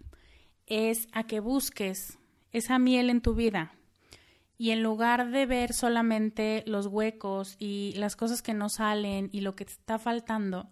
es 0.71 1.09
a 1.11 1.23
que 1.23 1.41
busques 1.41 2.17
esa 2.53 2.79
miel 2.79 3.09
en 3.09 3.19
tu 3.19 3.35
vida 3.35 3.73
y 4.57 4.71
en 4.71 4.81
lugar 4.81 5.29
de 5.29 5.45
ver 5.45 5.73
solamente 5.73 6.63
los 6.65 6.87
huecos 6.87 7.57
y 7.59 7.93
las 7.97 8.15
cosas 8.15 8.41
que 8.41 8.53
no 8.53 8.69
salen 8.69 9.29
y 9.33 9.41
lo 9.41 9.53
que 9.53 9.65
te 9.65 9.73
está 9.73 9.99
faltando, 9.99 10.69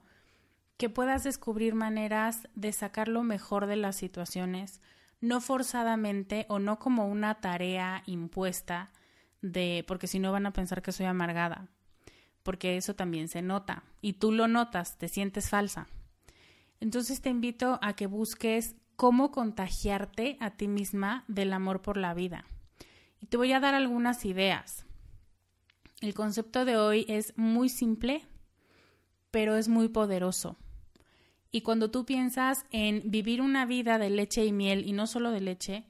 que 0.77 0.89
puedas 0.89 1.25
descubrir 1.25 1.75
maneras 1.75 2.47
de 2.55 2.71
sacar 2.71 3.09
lo 3.09 3.23
mejor 3.23 3.65
de 3.65 3.75
las 3.75 3.97
situaciones, 3.97 4.79
no 5.19 5.41
forzadamente 5.41 6.45
o 6.47 6.59
no 6.59 6.79
como 6.79 7.05
una 7.09 7.41
tarea 7.41 8.03
impuesta 8.05 8.91
de 9.41 9.83
porque 9.85 10.07
si 10.07 10.19
no 10.19 10.31
van 10.31 10.45
a 10.45 10.53
pensar 10.53 10.81
que 10.81 10.93
soy 10.93 11.07
amargada, 11.07 11.67
porque 12.43 12.77
eso 12.77 12.95
también 12.95 13.27
se 13.27 13.41
nota 13.41 13.83
y 13.99 14.13
tú 14.13 14.31
lo 14.31 14.47
notas, 14.47 14.97
te 14.97 15.09
sientes 15.09 15.49
falsa. 15.49 15.87
Entonces 16.79 17.19
te 17.19 17.29
invito 17.29 17.79
a 17.81 17.97
que 17.97 18.07
busques 18.07 18.77
cómo 18.99 19.31
contagiarte 19.31 20.35
a 20.41 20.49
ti 20.57 20.67
misma 20.67 21.23
del 21.29 21.53
amor 21.53 21.81
por 21.81 21.95
la 21.95 22.13
vida. 22.13 22.43
Y 23.21 23.27
te 23.27 23.37
voy 23.37 23.53
a 23.53 23.61
dar 23.61 23.73
algunas 23.73 24.25
ideas. 24.25 24.85
El 26.01 26.13
concepto 26.13 26.65
de 26.65 26.75
hoy 26.75 27.05
es 27.07 27.31
muy 27.37 27.69
simple, 27.69 28.23
pero 29.31 29.55
es 29.55 29.69
muy 29.69 29.87
poderoso. 29.87 30.57
Y 31.49 31.61
cuando 31.61 31.91
tú 31.91 32.05
piensas 32.05 32.65
en 32.71 33.03
vivir 33.05 33.41
una 33.41 33.65
vida 33.65 33.99
de 33.99 34.09
leche 34.09 34.43
y 34.43 34.51
miel 34.51 34.85
y 34.85 34.91
no 34.91 35.07
solo 35.07 35.31
de 35.31 35.39
leche, 35.39 35.85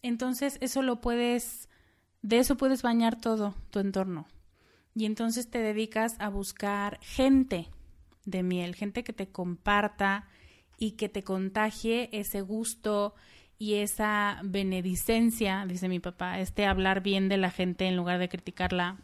entonces 0.00 0.56
eso 0.62 0.80
lo 0.80 1.02
puedes, 1.02 1.68
de 2.22 2.38
eso 2.38 2.56
puedes 2.56 2.80
bañar 2.80 3.20
todo 3.20 3.54
tu 3.68 3.80
entorno. 3.80 4.26
Y 4.94 5.04
entonces 5.04 5.50
te 5.50 5.58
dedicas 5.58 6.16
a 6.18 6.30
buscar 6.30 6.98
gente 7.02 7.68
de 8.24 8.42
miel, 8.42 8.74
gente 8.74 9.04
que 9.04 9.12
te 9.12 9.28
comparta, 9.28 10.28
y 10.78 10.92
que 10.92 11.08
te 11.08 11.22
contagie 11.22 12.08
ese 12.12 12.40
gusto 12.40 13.14
y 13.58 13.74
esa 13.74 14.40
benedicencia, 14.42 15.64
dice 15.66 15.88
mi 15.88 16.00
papá, 16.00 16.40
este 16.40 16.66
hablar 16.66 17.02
bien 17.02 17.28
de 17.28 17.36
la 17.36 17.50
gente 17.50 17.86
en 17.86 17.96
lugar 17.96 18.18
de 18.18 18.28
criticarla. 18.28 18.96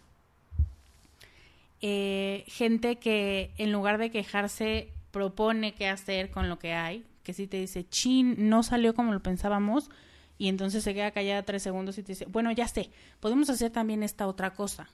Eh, 1.80 2.44
gente 2.46 2.96
que 2.96 3.52
en 3.56 3.72
lugar 3.72 3.98
de 3.98 4.10
quejarse 4.10 4.92
propone 5.12 5.72
qué 5.72 5.88
hacer 5.88 6.30
con 6.30 6.48
lo 6.48 6.58
que 6.58 6.74
hay, 6.74 7.04
que 7.22 7.32
si 7.32 7.46
te 7.46 7.58
dice, 7.58 7.88
chin, 7.88 8.48
no 8.48 8.62
salió 8.62 8.94
como 8.94 9.12
lo 9.12 9.20
pensábamos, 9.20 9.90
y 10.36 10.48
entonces 10.48 10.84
se 10.84 10.94
queda 10.94 11.10
callada 11.10 11.42
tres 11.42 11.62
segundos 11.62 11.98
y 11.98 12.02
te 12.02 12.12
dice, 12.12 12.26
bueno, 12.26 12.50
ya 12.52 12.66
sé, 12.66 12.90
podemos 13.20 13.50
hacer 13.50 13.70
también 13.70 14.02
esta 14.02 14.26
otra 14.26 14.54
cosa 14.54 14.88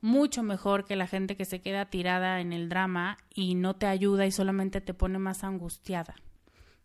mucho 0.00 0.42
mejor 0.42 0.84
que 0.84 0.96
la 0.96 1.06
gente 1.06 1.36
que 1.36 1.44
se 1.44 1.60
queda 1.60 1.86
tirada 1.86 2.40
en 2.40 2.52
el 2.52 2.68
drama 2.68 3.18
y 3.34 3.54
no 3.54 3.76
te 3.76 3.86
ayuda 3.86 4.26
y 4.26 4.30
solamente 4.30 4.80
te 4.80 4.94
pone 4.94 5.18
más 5.18 5.44
angustiada. 5.44 6.14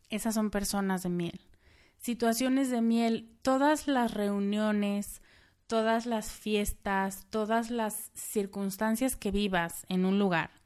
Esas 0.09 0.35
son 0.35 0.49
personas 0.49 1.03
de 1.03 1.09
miel. 1.09 1.41
Situaciones 1.97 2.69
de 2.69 2.81
miel, 2.81 3.29
todas 3.41 3.87
las 3.87 4.13
reuniones, 4.13 5.21
todas 5.67 6.05
las 6.05 6.31
fiestas, 6.31 7.27
todas 7.29 7.69
las 7.69 8.11
circunstancias 8.13 9.15
que 9.15 9.31
vivas 9.31 9.85
en 9.87 10.05
un 10.05 10.19
lugar 10.19 10.61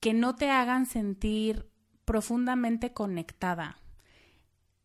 que 0.00 0.14
no 0.14 0.36
te 0.36 0.50
hagan 0.50 0.86
sentir 0.86 1.68
profundamente 2.04 2.92
conectada, 2.92 3.78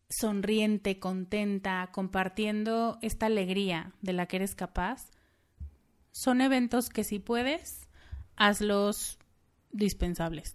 sonriente, 0.08 0.98
contenta, 0.98 1.88
compartiendo 1.92 2.98
esta 3.00 3.26
alegría 3.26 3.92
de 4.02 4.12
la 4.12 4.26
que 4.26 4.36
eres 4.36 4.54
capaz, 4.54 5.10
son 6.14 6.40
eventos 6.40 6.90
que 6.90 7.02
si 7.02 7.18
puedes, 7.18 7.88
hazlos 8.36 9.18
dispensables. 9.72 10.54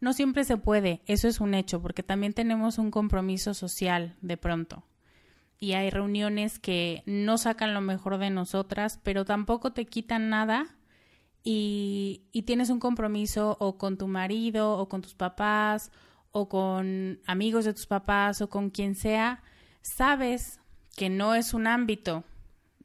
No 0.00 0.12
siempre 0.12 0.44
se 0.44 0.58
puede, 0.58 1.00
eso 1.06 1.28
es 1.28 1.40
un 1.40 1.54
hecho, 1.54 1.80
porque 1.80 2.02
también 2.02 2.34
tenemos 2.34 2.76
un 2.76 2.90
compromiso 2.90 3.54
social 3.54 4.16
de 4.20 4.36
pronto 4.36 4.84
y 5.58 5.72
hay 5.72 5.88
reuniones 5.88 6.58
que 6.58 7.02
no 7.06 7.38
sacan 7.38 7.72
lo 7.72 7.80
mejor 7.80 8.18
de 8.18 8.28
nosotras, 8.28 9.00
pero 9.02 9.24
tampoco 9.24 9.72
te 9.72 9.86
quitan 9.86 10.28
nada 10.28 10.76
y, 11.42 12.24
tienes 12.44 12.70
un 12.70 12.80
compromiso 12.80 13.56
o 13.60 13.78
con 13.78 13.96
tu 13.96 14.08
marido 14.08 14.76
o 14.76 14.88
con 14.88 15.00
tus 15.00 15.14
papás 15.14 15.90
o 16.32 16.48
con 16.48 17.20
amigos 17.26 17.64
de 17.64 17.72
tus 17.72 17.86
papás 17.86 18.42
o 18.42 18.50
con 18.50 18.68
quien 18.68 18.94
sea, 18.94 19.42
sabes 19.80 20.60
que 20.94 21.08
no 21.08 21.34
es 21.34 21.54
un 21.54 21.66
ámbito 21.66 22.24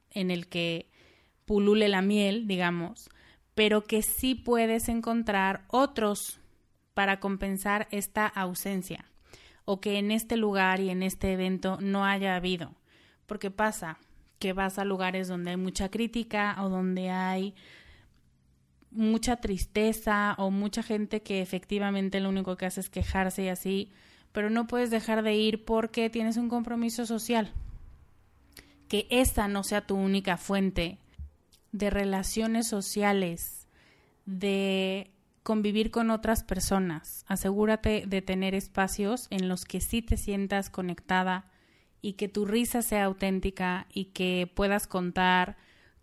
en 0.10 0.32
el 0.32 0.47
que 0.47 0.90
pulule 1.52 1.90
la 1.90 2.02
miel, 2.02 2.48
digamos, 2.48 3.10
pero 3.56 3.84
que 3.84 4.04
sí 4.04 4.36
puedes 4.36 4.88
encontrar 4.88 5.66
otros 5.68 6.40
para 6.94 7.20
compensar 7.20 7.90
esta 7.92 8.26
ausencia 8.26 9.04
o 9.66 9.82
que 9.82 10.00
en 10.00 10.12
este 10.12 10.38
lugar 10.38 10.80
y 10.80 10.92
en 10.92 11.04
este 11.04 11.34
evento 11.34 11.78
no 11.82 12.06
haya 12.06 12.38
habido. 12.38 12.72
Porque 13.26 13.52
pasa 13.52 13.98
que 14.40 14.54
vas 14.54 14.80
a 14.80 14.86
lugares 14.86 15.28
donde 15.28 15.50
hay 15.50 15.58
mucha 15.58 15.92
crítica 15.92 16.56
o 16.64 16.70
donde 16.70 17.10
hay 17.10 17.54
mucha 18.90 19.36
tristeza 19.36 20.36
o 20.38 20.52
mucha 20.52 20.84
gente 20.84 21.22
que 21.22 21.42
efectivamente 21.42 22.22
lo 22.22 22.30
único 22.30 22.56
que 22.56 22.68
hace 22.68 22.80
es 22.80 22.90
quejarse 22.90 23.44
y 23.44 23.50
así, 23.50 23.92
pero 24.32 24.50
no 24.50 24.68
puedes 24.68 24.90
dejar 24.90 25.22
de 25.22 25.36
ir 25.36 25.66
porque 25.66 26.10
tienes 26.10 26.38
un 26.38 26.48
compromiso 26.48 27.06
social. 27.06 27.52
Que 28.88 29.06
esa 29.10 29.50
no 29.50 29.66
sea 29.66 29.86
tu 29.86 29.96
única 29.98 30.38
fuente 30.38 30.98
de 31.72 31.90
relaciones 31.90 32.68
sociales, 32.68 33.68
de 34.26 35.12
convivir 35.44 35.92
con 35.92 36.10
otras 36.10 36.44
personas. 36.44 37.26
Asegúrate 37.28 38.06
de 38.08 38.22
tener 38.22 38.56
espacios 38.56 39.28
en 39.30 39.50
los 39.50 39.66
que 39.66 39.82
sí 39.82 40.02
te 40.02 40.18
sientas 40.18 40.70
conectada 40.70 41.46
y 42.02 42.14
que 42.14 42.28
tu 42.28 42.46
risa 42.46 42.82
sea 42.82 43.06
auténtica 43.06 43.88
y 43.94 44.06
que 44.06 44.52
puedas 44.54 44.88
contar 44.88 45.58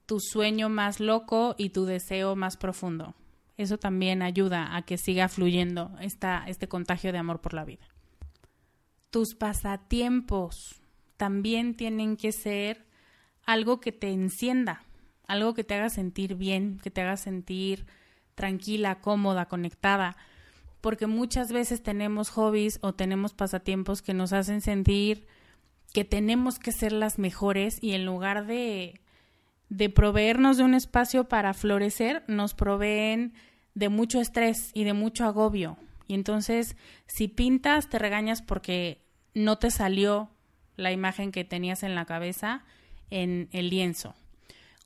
tu 0.07 0.21
sueño 0.21 0.69
más 0.69 1.01
loco 1.01 1.55
y 1.59 1.71
tu 1.71 1.85
deseo 1.85 2.35
más 2.35 2.57
profundo. 2.57 3.15
Eso 3.57 3.77
también 3.77 4.23
ayuda 4.23 4.77
a 4.77 4.83
que 4.83 4.97
siga 4.97 5.29
fluyendo 5.29 5.91
esta, 6.01 6.45
este 6.47 6.69
contagio 6.69 7.13
de 7.13 7.19
amor 7.19 7.41
por 7.41 7.55
la 7.55 7.65
vida. 7.65 7.85
Tus 9.11 9.35
pasatiempos 9.35 10.81
también 11.17 11.75
tienen 11.75 12.17
que 12.17 12.31
ser 12.33 12.87
algo 13.45 13.81
que 13.81 13.93
te 13.93 14.11
encienda, 14.11 14.85
algo 15.29 15.55
que 15.55 15.64
te 15.64 15.75
haga 15.75 15.91
sentir 15.91 16.35
bien, 16.35 16.81
que 16.83 16.91
te 16.91 17.03
haga 17.03 17.17
sentir 17.17 17.87
tranquila, 18.35 19.01
cómoda, 19.01 19.47
conectada, 19.47 20.17
porque 20.81 21.07
muchas 21.07 21.53
veces 21.53 21.83
tenemos 21.83 22.31
hobbies 22.31 22.79
o 22.83 22.95
tenemos 22.95 23.35
pasatiempos 23.35 24.03
que 24.03 24.14
nos 24.14 24.33
hacen 24.33 24.61
sentir 24.61 25.27
que 25.93 26.05
tenemos 26.05 26.59
que 26.59 26.73
ser 26.73 26.93
las 26.93 27.19
mejores 27.19 27.79
y 27.83 27.93
en 27.93 28.05
lugar 28.05 28.47
de, 28.47 29.01
de 29.69 29.88
proveernos 29.88 30.57
de 30.57 30.64
un 30.64 30.75
espacio 30.75 31.25
para 31.25 31.55
florecer, 31.55 32.25
nos 32.29 32.55
proveen 32.55 33.33
de 33.75 33.88
mucho 33.88 34.21
estrés 34.21 34.71
y 34.75 34.85
de 34.85 34.93
mucho 34.93 35.25
agobio. 35.25 35.79
Y 36.07 36.14
entonces, 36.14 36.77
si 37.07 37.29
pintas, 37.29 37.88
te 37.88 37.99
regañas 37.99 38.43
porque 38.43 39.03
no 39.35 39.59
te 39.59 39.71
salió 39.71 40.31
la 40.77 40.93
imagen 40.93 41.33
que 41.33 41.45
tenías 41.45 41.83
en 41.83 41.95
la 41.95 42.05
cabeza 42.05 42.64
en 43.11 43.49
el 43.53 43.71
lienzo. 43.71 44.14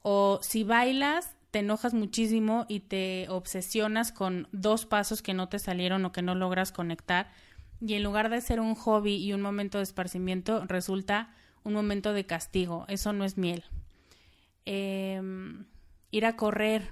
O 0.02 0.40
si 0.42 0.64
bailas, 0.64 1.34
te 1.50 1.60
enojas 1.60 1.94
muchísimo 1.94 2.66
y 2.68 2.80
te 2.80 3.26
obsesionas 3.28 4.12
con 4.12 4.48
dos 4.52 4.86
pasos 4.86 5.22
que 5.22 5.34
no 5.34 5.48
te 5.48 5.58
salieron 5.58 6.04
o 6.04 6.12
que 6.12 6.22
no 6.22 6.34
logras 6.34 6.72
conectar 6.72 7.30
y 7.84 7.94
en 7.94 8.04
lugar 8.04 8.30
de 8.30 8.40
ser 8.40 8.60
un 8.60 8.74
hobby 8.74 9.16
y 9.16 9.32
un 9.32 9.42
momento 9.42 9.78
de 9.78 9.84
esparcimiento 9.84 10.64
resulta 10.66 11.34
un 11.64 11.72
momento 11.72 12.12
de 12.12 12.26
castigo. 12.26 12.84
Eso 12.88 13.12
no 13.12 13.24
es 13.24 13.36
miel. 13.36 13.64
Em, 14.64 15.66
ir 16.12 16.26
a 16.26 16.36
correr, 16.36 16.90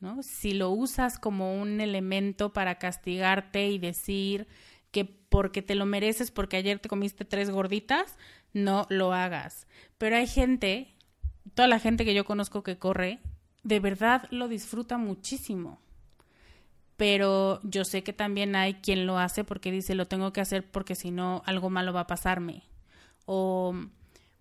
¿no? 0.00 0.22
Si 0.22 0.52
lo 0.52 0.70
usas 0.70 1.18
como 1.18 1.58
un 1.58 1.80
elemento 1.80 2.52
para 2.52 2.78
castigarte 2.78 3.68
y 3.68 3.78
decir 3.78 4.46
que 4.90 5.06
porque 5.06 5.62
te 5.62 5.74
lo 5.74 5.86
mereces 5.86 6.30
porque 6.30 6.58
ayer 6.58 6.78
te 6.80 6.90
comiste 6.90 7.24
tres 7.24 7.50
gorditas, 7.50 8.18
no 8.52 8.86
lo 8.90 9.14
hagas. 9.14 9.66
Pero 9.96 10.16
hay 10.16 10.26
gente, 10.26 10.94
toda 11.56 11.68
la 11.68 11.80
gente 11.80 12.04
que 12.04 12.12
yo 12.12 12.26
conozco 12.26 12.62
que 12.62 12.76
corre, 12.76 13.18
de 13.62 13.80
verdad 13.80 14.28
lo 14.30 14.46
disfruta 14.46 14.98
muchísimo. 14.98 15.80
Pero 16.98 17.60
yo 17.62 17.84
sé 17.86 18.02
que 18.02 18.12
también 18.12 18.54
hay 18.54 18.74
quien 18.74 19.06
lo 19.06 19.18
hace 19.18 19.42
porque 19.42 19.72
dice 19.72 19.94
lo 19.94 20.06
tengo 20.06 20.34
que 20.34 20.42
hacer 20.42 20.70
porque 20.70 20.94
si 20.94 21.10
no 21.10 21.42
algo 21.46 21.70
malo 21.70 21.94
va 21.94 22.00
a 22.00 22.06
pasarme. 22.06 22.62
O 23.24 23.74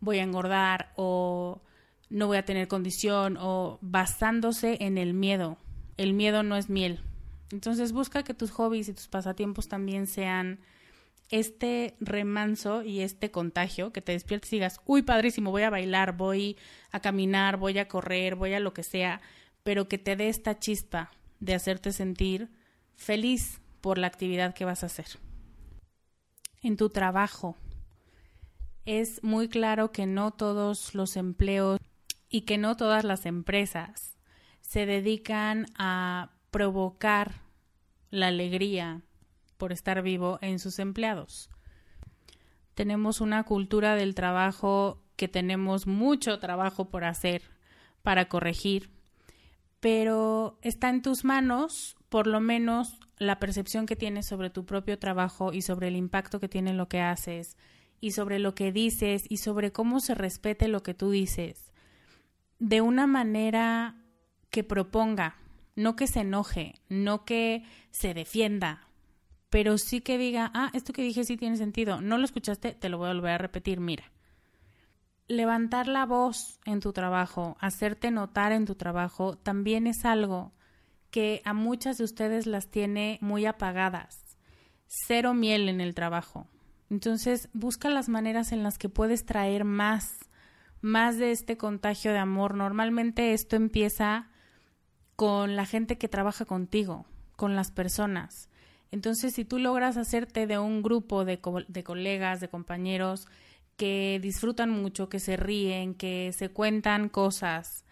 voy 0.02 0.20
a 0.20 0.24
engordar 0.24 0.92
o 0.98 1.62
no 2.10 2.28
voy 2.28 2.36
a 2.36 2.46
tener 2.46 2.68
condición 2.68 3.38
o 3.40 3.80
basándose 3.82 4.78
en 4.82 4.98
el 4.98 5.14
miedo. 5.14 5.58
El 5.96 6.14
miedo 6.14 6.44
no 6.44 6.58
es 6.58 6.70
miel. 6.70 7.00
Entonces 7.50 7.94
busca 7.94 8.24
que 8.24 8.34
tus 8.34 8.52
hobbies 8.52 8.90
y 8.90 8.94
tus 8.94 9.08
pasatiempos 9.08 9.70
también 9.70 10.06
sean 10.08 10.60
este 11.30 11.96
remanso 12.00 12.84
y 12.84 13.02
este 13.02 13.32
contagio, 13.32 13.92
que 13.92 14.02
te 14.02 14.12
despiertes 14.12 14.54
y 14.54 14.58
digas, 14.58 14.82
uy, 14.86 15.02
padrísimo, 15.02 15.52
voy 15.52 15.64
a 15.64 15.70
bailar, 15.70 16.16
voy 16.16 16.58
a 16.92 17.00
caminar, 17.00 17.58
voy 17.58 17.78
a 17.80 17.88
correr, 17.88 18.36
voy 18.36 18.54
a 18.54 18.60
lo 18.60 18.74
que 18.74 18.84
sea, 18.84 19.22
pero 19.64 19.88
que 19.88 19.98
te 19.98 20.16
dé 20.16 20.30
esta 20.30 20.60
chispa 20.60 21.12
de 21.40 21.56
hacerte 21.56 21.92
sentir 21.92 22.50
feliz 22.96 23.62
por 23.82 23.98
la 23.98 24.08
actividad 24.08 24.54
que 24.54 24.66
vas 24.66 24.84
a 24.84 24.88
hacer. 24.88 25.08
En 26.62 26.78
tu 26.78 26.90
trabajo, 26.90 27.58
es 28.86 29.24
muy 29.24 29.50
claro 29.50 29.92
que 29.92 30.06
no 30.06 30.32
todos 30.32 30.94
los 30.94 31.18
empleos 31.18 31.80
y 32.30 32.42
que 32.42 32.58
no 32.58 32.78
todas 32.78 33.04
las 33.04 33.26
empresas 33.26 34.16
se 34.62 34.86
dedican 34.86 35.68
a 35.78 36.32
provocar 36.52 37.42
la 38.10 38.28
alegría 38.28 39.02
por 39.58 39.72
estar 39.72 40.02
vivo 40.02 40.40
en 40.42 40.60
sus 40.60 40.80
empleados. 40.80 41.50
Tenemos 42.74 43.22
una 43.22 43.44
cultura 43.44 43.96
del 43.96 44.16
trabajo 44.16 45.02
que 45.16 45.28
tenemos 45.28 45.88
mucho 45.88 46.40
trabajo 46.40 46.90
por 46.90 47.04
hacer 47.04 47.42
para 48.02 48.28
corregir, 48.28 48.90
pero 49.80 50.60
está 50.62 50.90
en 50.90 51.02
tus 51.02 51.24
manos, 51.24 51.96
por 52.10 52.28
lo 52.28 52.42
menos, 52.42 53.00
la 53.18 53.40
percepción 53.40 53.86
que 53.86 53.96
tienes 53.96 54.26
sobre 54.26 54.50
tu 54.50 54.66
propio 54.66 55.00
trabajo 55.00 55.54
y 55.54 55.62
sobre 55.62 55.88
el 55.88 55.96
impacto 55.96 56.40
que 56.40 56.50
tiene 56.50 56.74
lo 56.74 56.90
que 56.90 57.00
haces 57.00 57.56
y 58.02 58.12
sobre 58.12 58.40
lo 58.40 58.56
que 58.56 58.72
dices 58.72 59.26
y 59.30 59.38
sobre 59.38 59.72
cómo 59.72 60.02
se 60.02 60.16
respete 60.16 60.68
lo 60.68 60.84
que 60.84 60.94
tú 60.94 61.12
dices 61.12 61.72
de 62.60 62.82
una 62.82 63.08
manera 63.08 63.96
que 64.50 64.64
proponga, 64.64 65.38
no 65.76 65.96
que 65.96 66.08
se 66.08 66.22
enoje, 66.22 66.76
no 66.90 67.26
que 67.26 67.64
se 67.92 68.14
defienda, 68.14 68.88
pero 69.56 69.78
sí 69.78 70.02
que 70.02 70.18
diga, 70.18 70.52
ah, 70.54 70.70
esto 70.74 70.92
que 70.92 71.02
dije 71.02 71.24
sí 71.24 71.38
tiene 71.38 71.56
sentido, 71.56 72.02
no 72.02 72.18
lo 72.18 72.26
escuchaste, 72.26 72.74
te 72.74 72.90
lo 72.90 72.98
voy 72.98 73.08
a 73.08 73.14
volver 73.14 73.32
a 73.32 73.38
repetir, 73.38 73.80
mira. 73.80 74.12
Levantar 75.30 75.88
la 75.88 76.06
voz 76.06 76.60
en 76.66 76.82
tu 76.82 76.92
trabajo, 76.92 77.56
hacerte 77.62 78.12
notar 78.12 78.52
en 78.52 78.66
tu 78.66 78.76
trabajo, 78.76 79.38
también 79.38 79.88
es 79.88 80.04
algo 80.04 80.52
que 81.10 81.42
a 81.46 81.54
muchas 81.54 81.98
de 81.98 82.04
ustedes 82.04 82.48
las 82.48 82.68
tiene 82.68 83.18
muy 83.22 83.46
apagadas. 83.46 84.36
Cero 84.88 85.34
miel 85.34 85.70
en 85.70 85.80
el 85.80 85.96
trabajo. 85.96 86.50
Entonces, 86.90 87.48
busca 87.54 87.90
las 87.90 88.10
maneras 88.10 88.52
en 88.52 88.62
las 88.62 88.78
que 88.78 88.90
puedes 88.90 89.26
traer 89.26 89.64
más, 89.64 90.18
más 90.82 91.18
de 91.18 91.32
este 91.32 91.56
contagio 91.56 92.12
de 92.12 92.20
amor. 92.20 92.56
Normalmente 92.56 93.32
esto 93.32 93.56
empieza 93.56 94.28
con 95.16 95.56
la 95.56 95.66
gente 95.66 95.98
que 95.98 96.10
trabaja 96.10 96.44
contigo, 96.44 97.06
con 97.38 97.56
las 97.56 97.72
personas. 97.72 98.50
Entonces, 98.92 99.34
si 99.34 99.46
tú 99.46 99.60
logras 99.60 99.98
hacerte 99.98 100.48
de 100.48 100.58
un 100.60 100.82
grupo 100.82 101.26
de, 101.26 101.40
colegas, 101.40 102.40
de 102.40 102.50
compañeros 102.50 103.28
que 103.78 104.20
disfrutan 104.22 104.70
mucho, 104.70 105.10
que 105.10 105.20
se 105.20 105.38
ríen, 105.38 105.96
que 105.96 106.32
se 106.34 106.50
cuentan 106.50 107.10
cosas 107.10 107.84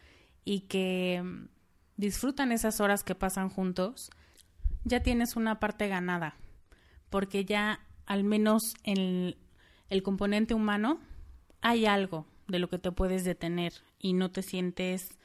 y 0.45 0.61
que 0.61 1.21
mm, 1.23 1.47
disfrutan 1.97 2.51
esas 2.51 2.79
horas 2.79 3.03
que 3.03 3.15
pasan 3.15 3.49
juntos, 3.49 4.11
ya 4.85 5.01
tienes 5.01 5.35
una 5.35 5.59
parte 5.59 5.87
ganada, 5.87 6.35
porque 7.09 7.45
ya 7.45 7.79
al 8.05 8.23
menos 8.23 8.75
en 8.83 9.35
el 9.89 10.03
componente 10.03 10.53
humano 10.53 10.99
hay 11.61 11.85
algo 11.85 12.25
de 12.47 12.59
lo 12.59 12.69
que 12.69 12.79
te 12.79 12.91
puedes 12.91 13.23
detener 13.23 13.73
y 13.99 14.13
no 14.13 14.31
te 14.31 14.41
sientes 14.41 15.17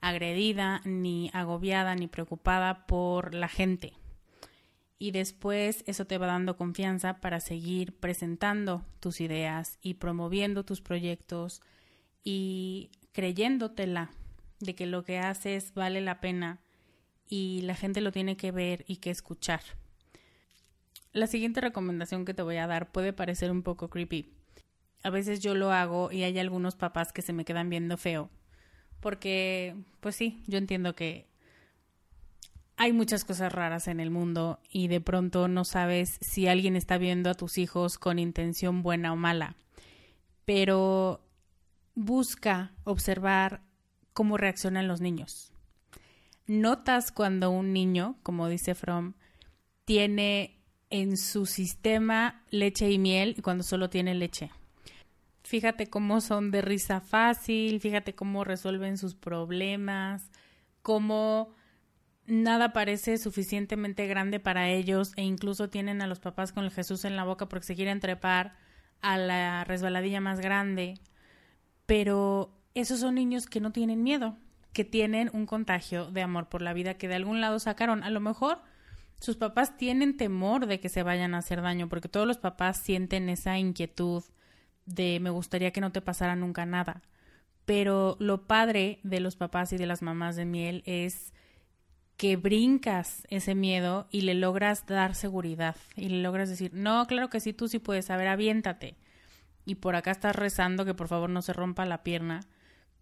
agredida, 0.00 0.80
ni 0.84 1.30
agobiada, 1.32 1.94
ni 1.94 2.06
preocupada 2.06 2.86
por 2.86 3.34
la 3.34 3.48
gente. 3.48 3.94
Y 4.98 5.12
después 5.12 5.84
eso 5.86 6.06
te 6.06 6.18
va 6.18 6.26
dando 6.26 6.56
confianza 6.56 7.20
para 7.20 7.40
seguir 7.40 7.96
presentando 7.98 8.84
tus 9.00 9.20
ideas 9.20 9.78
y 9.80 9.94
promoviendo 9.94 10.64
tus 10.64 10.80
proyectos 10.80 11.62
y 12.24 12.90
creyéndotela 13.12 14.10
de 14.60 14.74
que 14.74 14.86
lo 14.86 15.04
que 15.04 15.18
haces 15.18 15.72
vale 15.74 16.00
la 16.00 16.20
pena 16.20 16.60
y 17.28 17.60
la 17.62 17.74
gente 17.74 18.00
lo 18.00 18.10
tiene 18.10 18.36
que 18.36 18.50
ver 18.50 18.84
y 18.88 18.96
que 18.96 19.10
escuchar. 19.10 19.60
La 21.12 21.26
siguiente 21.26 21.60
recomendación 21.60 22.24
que 22.24 22.34
te 22.34 22.42
voy 22.42 22.56
a 22.56 22.66
dar 22.66 22.90
puede 22.90 23.12
parecer 23.12 23.50
un 23.50 23.62
poco 23.62 23.88
creepy. 23.88 24.32
A 25.04 25.10
veces 25.10 25.40
yo 25.40 25.54
lo 25.54 25.72
hago 25.72 26.10
y 26.10 26.24
hay 26.24 26.38
algunos 26.38 26.74
papás 26.74 27.12
que 27.12 27.22
se 27.22 27.32
me 27.32 27.44
quedan 27.44 27.70
viendo 27.70 27.96
feo. 27.96 28.30
Porque, 29.00 29.76
pues 30.00 30.16
sí, 30.16 30.42
yo 30.46 30.58
entiendo 30.58 30.94
que 30.94 31.27
hay 32.78 32.92
muchas 32.92 33.24
cosas 33.24 33.52
raras 33.52 33.88
en 33.88 33.98
el 33.98 34.10
mundo 34.10 34.60
y 34.70 34.86
de 34.86 35.00
pronto 35.00 35.48
no 35.48 35.64
sabes 35.64 36.16
si 36.20 36.46
alguien 36.46 36.76
está 36.76 36.96
viendo 36.96 37.28
a 37.28 37.34
tus 37.34 37.58
hijos 37.58 37.98
con 37.98 38.20
intención 38.20 38.82
buena 38.82 39.12
o 39.12 39.16
mala. 39.16 39.56
Pero 40.44 41.20
busca 41.96 42.72
observar 42.84 43.62
cómo 44.12 44.36
reaccionan 44.36 44.86
los 44.86 45.00
niños. 45.00 45.52
Notas 46.46 47.10
cuando 47.10 47.50
un 47.50 47.72
niño, 47.72 48.16
como 48.22 48.48
dice 48.48 48.76
Fromm, 48.76 49.14
tiene 49.84 50.60
en 50.88 51.16
su 51.16 51.46
sistema 51.46 52.44
leche 52.48 52.88
y 52.90 52.98
miel 52.98 53.34
y 53.36 53.42
cuando 53.42 53.64
solo 53.64 53.90
tiene 53.90 54.14
leche. 54.14 54.50
Fíjate 55.42 55.88
cómo 55.88 56.20
son 56.20 56.52
de 56.52 56.62
risa 56.62 57.00
fácil, 57.00 57.80
fíjate 57.80 58.14
cómo 58.14 58.44
resuelven 58.44 58.98
sus 58.98 59.16
problemas, 59.16 60.30
cómo 60.82 61.57
nada 62.28 62.72
parece 62.72 63.18
suficientemente 63.18 64.06
grande 64.06 64.38
para 64.38 64.68
ellos 64.68 65.12
e 65.16 65.22
incluso 65.22 65.70
tienen 65.70 66.02
a 66.02 66.06
los 66.06 66.20
papás 66.20 66.52
con 66.52 66.64
el 66.64 66.70
Jesús 66.70 67.04
en 67.04 67.16
la 67.16 67.24
boca 67.24 67.48
porque 67.48 67.66
se 67.66 67.74
quieren 67.74 68.00
trepar 68.00 68.54
a 69.00 69.16
la 69.16 69.64
resbaladilla 69.64 70.20
más 70.20 70.40
grande. 70.40 70.94
Pero 71.86 72.54
esos 72.74 73.00
son 73.00 73.14
niños 73.14 73.46
que 73.46 73.60
no 73.60 73.72
tienen 73.72 74.02
miedo, 74.02 74.36
que 74.72 74.84
tienen 74.84 75.30
un 75.32 75.46
contagio 75.46 76.10
de 76.10 76.22
amor 76.22 76.48
por 76.48 76.60
la 76.62 76.74
vida 76.74 76.94
que 76.94 77.08
de 77.08 77.14
algún 77.14 77.40
lado 77.40 77.58
sacaron. 77.58 78.02
A 78.02 78.10
lo 78.10 78.20
mejor 78.20 78.60
sus 79.20 79.36
papás 79.36 79.76
tienen 79.76 80.16
temor 80.16 80.66
de 80.66 80.80
que 80.80 80.90
se 80.90 81.02
vayan 81.02 81.34
a 81.34 81.38
hacer 81.38 81.62
daño, 81.62 81.88
porque 81.88 82.08
todos 82.08 82.26
los 82.26 82.38
papás 82.38 82.76
sienten 82.76 83.28
esa 83.28 83.58
inquietud 83.58 84.22
de 84.84 85.18
me 85.20 85.30
gustaría 85.30 85.72
que 85.72 85.80
no 85.80 85.92
te 85.92 86.02
pasara 86.02 86.36
nunca 86.36 86.66
nada. 86.66 87.02
Pero 87.64 88.16
lo 88.20 88.46
padre 88.46 89.00
de 89.02 89.20
los 89.20 89.36
papás 89.36 89.72
y 89.72 89.78
de 89.78 89.86
las 89.86 90.02
mamás 90.02 90.36
de 90.36 90.44
miel 90.44 90.82
es 90.86 91.32
que 92.18 92.36
brincas 92.36 93.26
ese 93.30 93.54
miedo 93.54 94.08
y 94.10 94.22
le 94.22 94.34
logras 94.34 94.84
dar 94.86 95.14
seguridad 95.14 95.76
y 95.94 96.08
le 96.08 96.20
logras 96.20 96.48
decir, 96.48 96.72
no, 96.74 97.06
claro 97.06 97.30
que 97.30 97.38
sí, 97.38 97.52
tú 97.52 97.68
sí 97.68 97.78
puedes, 97.78 98.06
saber, 98.06 98.26
aviéntate. 98.26 98.96
Y 99.64 99.76
por 99.76 99.94
acá 99.94 100.10
estás 100.10 100.34
rezando 100.34 100.84
que 100.84 100.94
por 100.94 101.06
favor 101.06 101.30
no 101.30 101.42
se 101.42 101.52
rompa 101.52 101.86
la 101.86 102.02
pierna, 102.02 102.40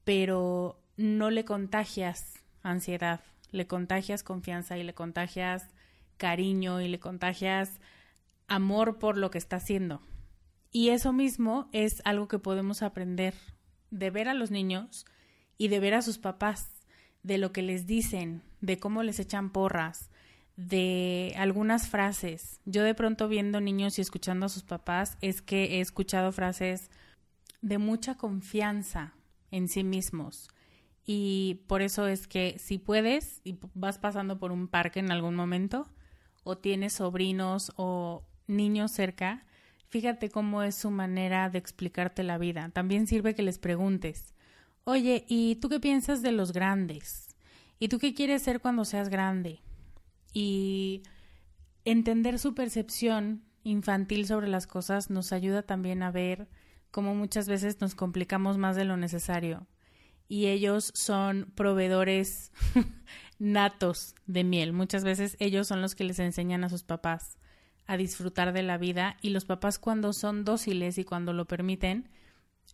pero 0.05 0.79
no 0.98 1.31
le 1.31 1.46
contagias 1.46 2.35
ansiedad, 2.62 3.20
le 3.50 3.66
contagias 3.66 4.22
confianza 4.22 4.76
y 4.76 4.83
le 4.83 4.92
contagias 4.92 5.66
cariño 6.18 6.83
y 6.83 6.88
le 6.88 7.00
contagias 7.00 7.81
amor 8.48 8.98
por 8.98 9.16
lo 9.16 9.31
que 9.31 9.38
está 9.38 9.57
haciendo. 9.57 10.02
Y 10.72 10.90
eso 10.90 11.14
mismo 11.14 11.70
es 11.72 12.02
algo 12.05 12.29
que 12.29 12.38
podemos 12.38 12.83
aprender 12.83 13.33
de 13.90 14.11
ver 14.11 14.29
a 14.29 14.35
los 14.35 14.50
niños 14.50 15.07
y 15.57 15.68
de 15.68 15.81
ver 15.81 15.94
a 15.94 16.02
sus 16.02 16.18
papás, 16.18 16.76
de 17.27 17.39
lo 17.39 17.51
que 17.53 17.62
les 17.62 17.87
dicen, 17.89 18.43
de 18.61 18.79
cómo 18.79 19.03
les 19.03 19.19
echan 19.19 19.51
porras, 19.51 20.11
de 20.57 21.35
algunas 21.37 21.89
frases. 21.89 22.61
Yo 22.65 22.85
de 22.85 22.95
pronto 22.95 23.27
viendo 23.27 23.61
niños 23.61 23.99
y 23.99 24.01
escuchando 24.01 24.47
a 24.47 24.49
sus 24.49 24.62
papás 24.62 25.19
es 25.21 25.43
que 25.43 25.77
he 25.77 25.81
escuchado 25.81 26.31
frases 26.31 26.89
de 27.62 27.79
mucha 27.79 28.17
confianza 28.17 29.12
en 29.51 29.69
sí 29.69 29.83
mismos. 29.83 30.49
Y 31.05 31.62
por 31.67 31.83
eso 31.83 32.07
es 32.07 32.29
que 32.29 32.59
si 32.61 32.79
puedes 32.79 33.41
y 33.43 33.59
vas 33.75 33.99
pasando 33.99 34.39
por 34.39 34.53
un 34.53 34.69
parque 34.69 35.01
en 35.01 35.11
algún 35.11 35.35
momento, 35.35 35.89
o 36.45 36.57
tienes 36.57 36.93
sobrinos 36.93 37.73
o 37.75 38.25
niños 38.47 38.93
cerca, 38.93 39.45
fíjate 39.89 40.31
cómo 40.31 40.62
es 40.62 40.77
su 40.77 40.93
manera 40.93 41.51
de 41.51 41.59
explicarte 41.59 42.23
la 42.23 42.39
vida. 42.39 42.71
También 42.73 43.09
sirve 43.09 43.35
que 43.35 43.43
les 43.43 43.59
preguntes, 43.59 44.36
oye, 44.87 45.25
¿y 45.29 45.57
tú 45.57 45.68
qué 45.68 45.81
piensas 45.81 46.22
de 46.22 46.33
los 46.33 46.53
grandes? 46.53 47.29
¿Y 47.79 47.88
tú 47.88 47.99
qué 47.99 48.14
quieres 48.14 48.42
ser 48.42 48.61
cuando 48.61 48.85
seas 48.85 49.09
grande? 49.09 49.61
Y 50.33 51.03
entender 51.85 52.38
su 52.38 52.55
percepción 52.55 53.42
infantil 53.64 54.27
sobre 54.27 54.46
las 54.46 54.66
cosas 54.66 55.11
nos 55.11 55.33
ayuda 55.33 55.62
también 55.62 56.03
a 56.05 56.12
ver 56.12 56.49
cómo 56.92 57.14
muchas 57.16 57.49
veces 57.49 57.81
nos 57.81 57.96
complicamos 57.96 58.59
más 58.59 58.77
de 58.77 58.85
lo 58.85 58.96
necesario. 58.96 59.66
Y 60.29 60.46
ellos 60.46 60.92
son 60.94 61.53
proveedores 61.57 62.53
natos 63.40 64.14
de 64.27 64.44
miel. 64.44 64.72
Muchas 64.72 65.03
veces 65.03 65.37
ellos 65.40 65.66
son 65.66 65.83
los 65.83 65.96
que 65.96 66.05
les 66.05 66.20
enseñan 66.20 66.62
a 66.62 66.68
sus 66.68 66.85
papás 66.85 67.38
a 67.88 67.96
disfrutar 67.96 68.53
de 68.53 68.62
la 68.62 68.79
vida 68.79 69.16
y 69.20 69.31
los 69.31 69.44
papás 69.44 69.81
cuando 69.81 70.12
son 70.12 70.44
dóciles 70.44 70.96
y 70.99 71.05
cuando 71.05 71.33
lo 71.33 71.46
permiten, 71.46 72.09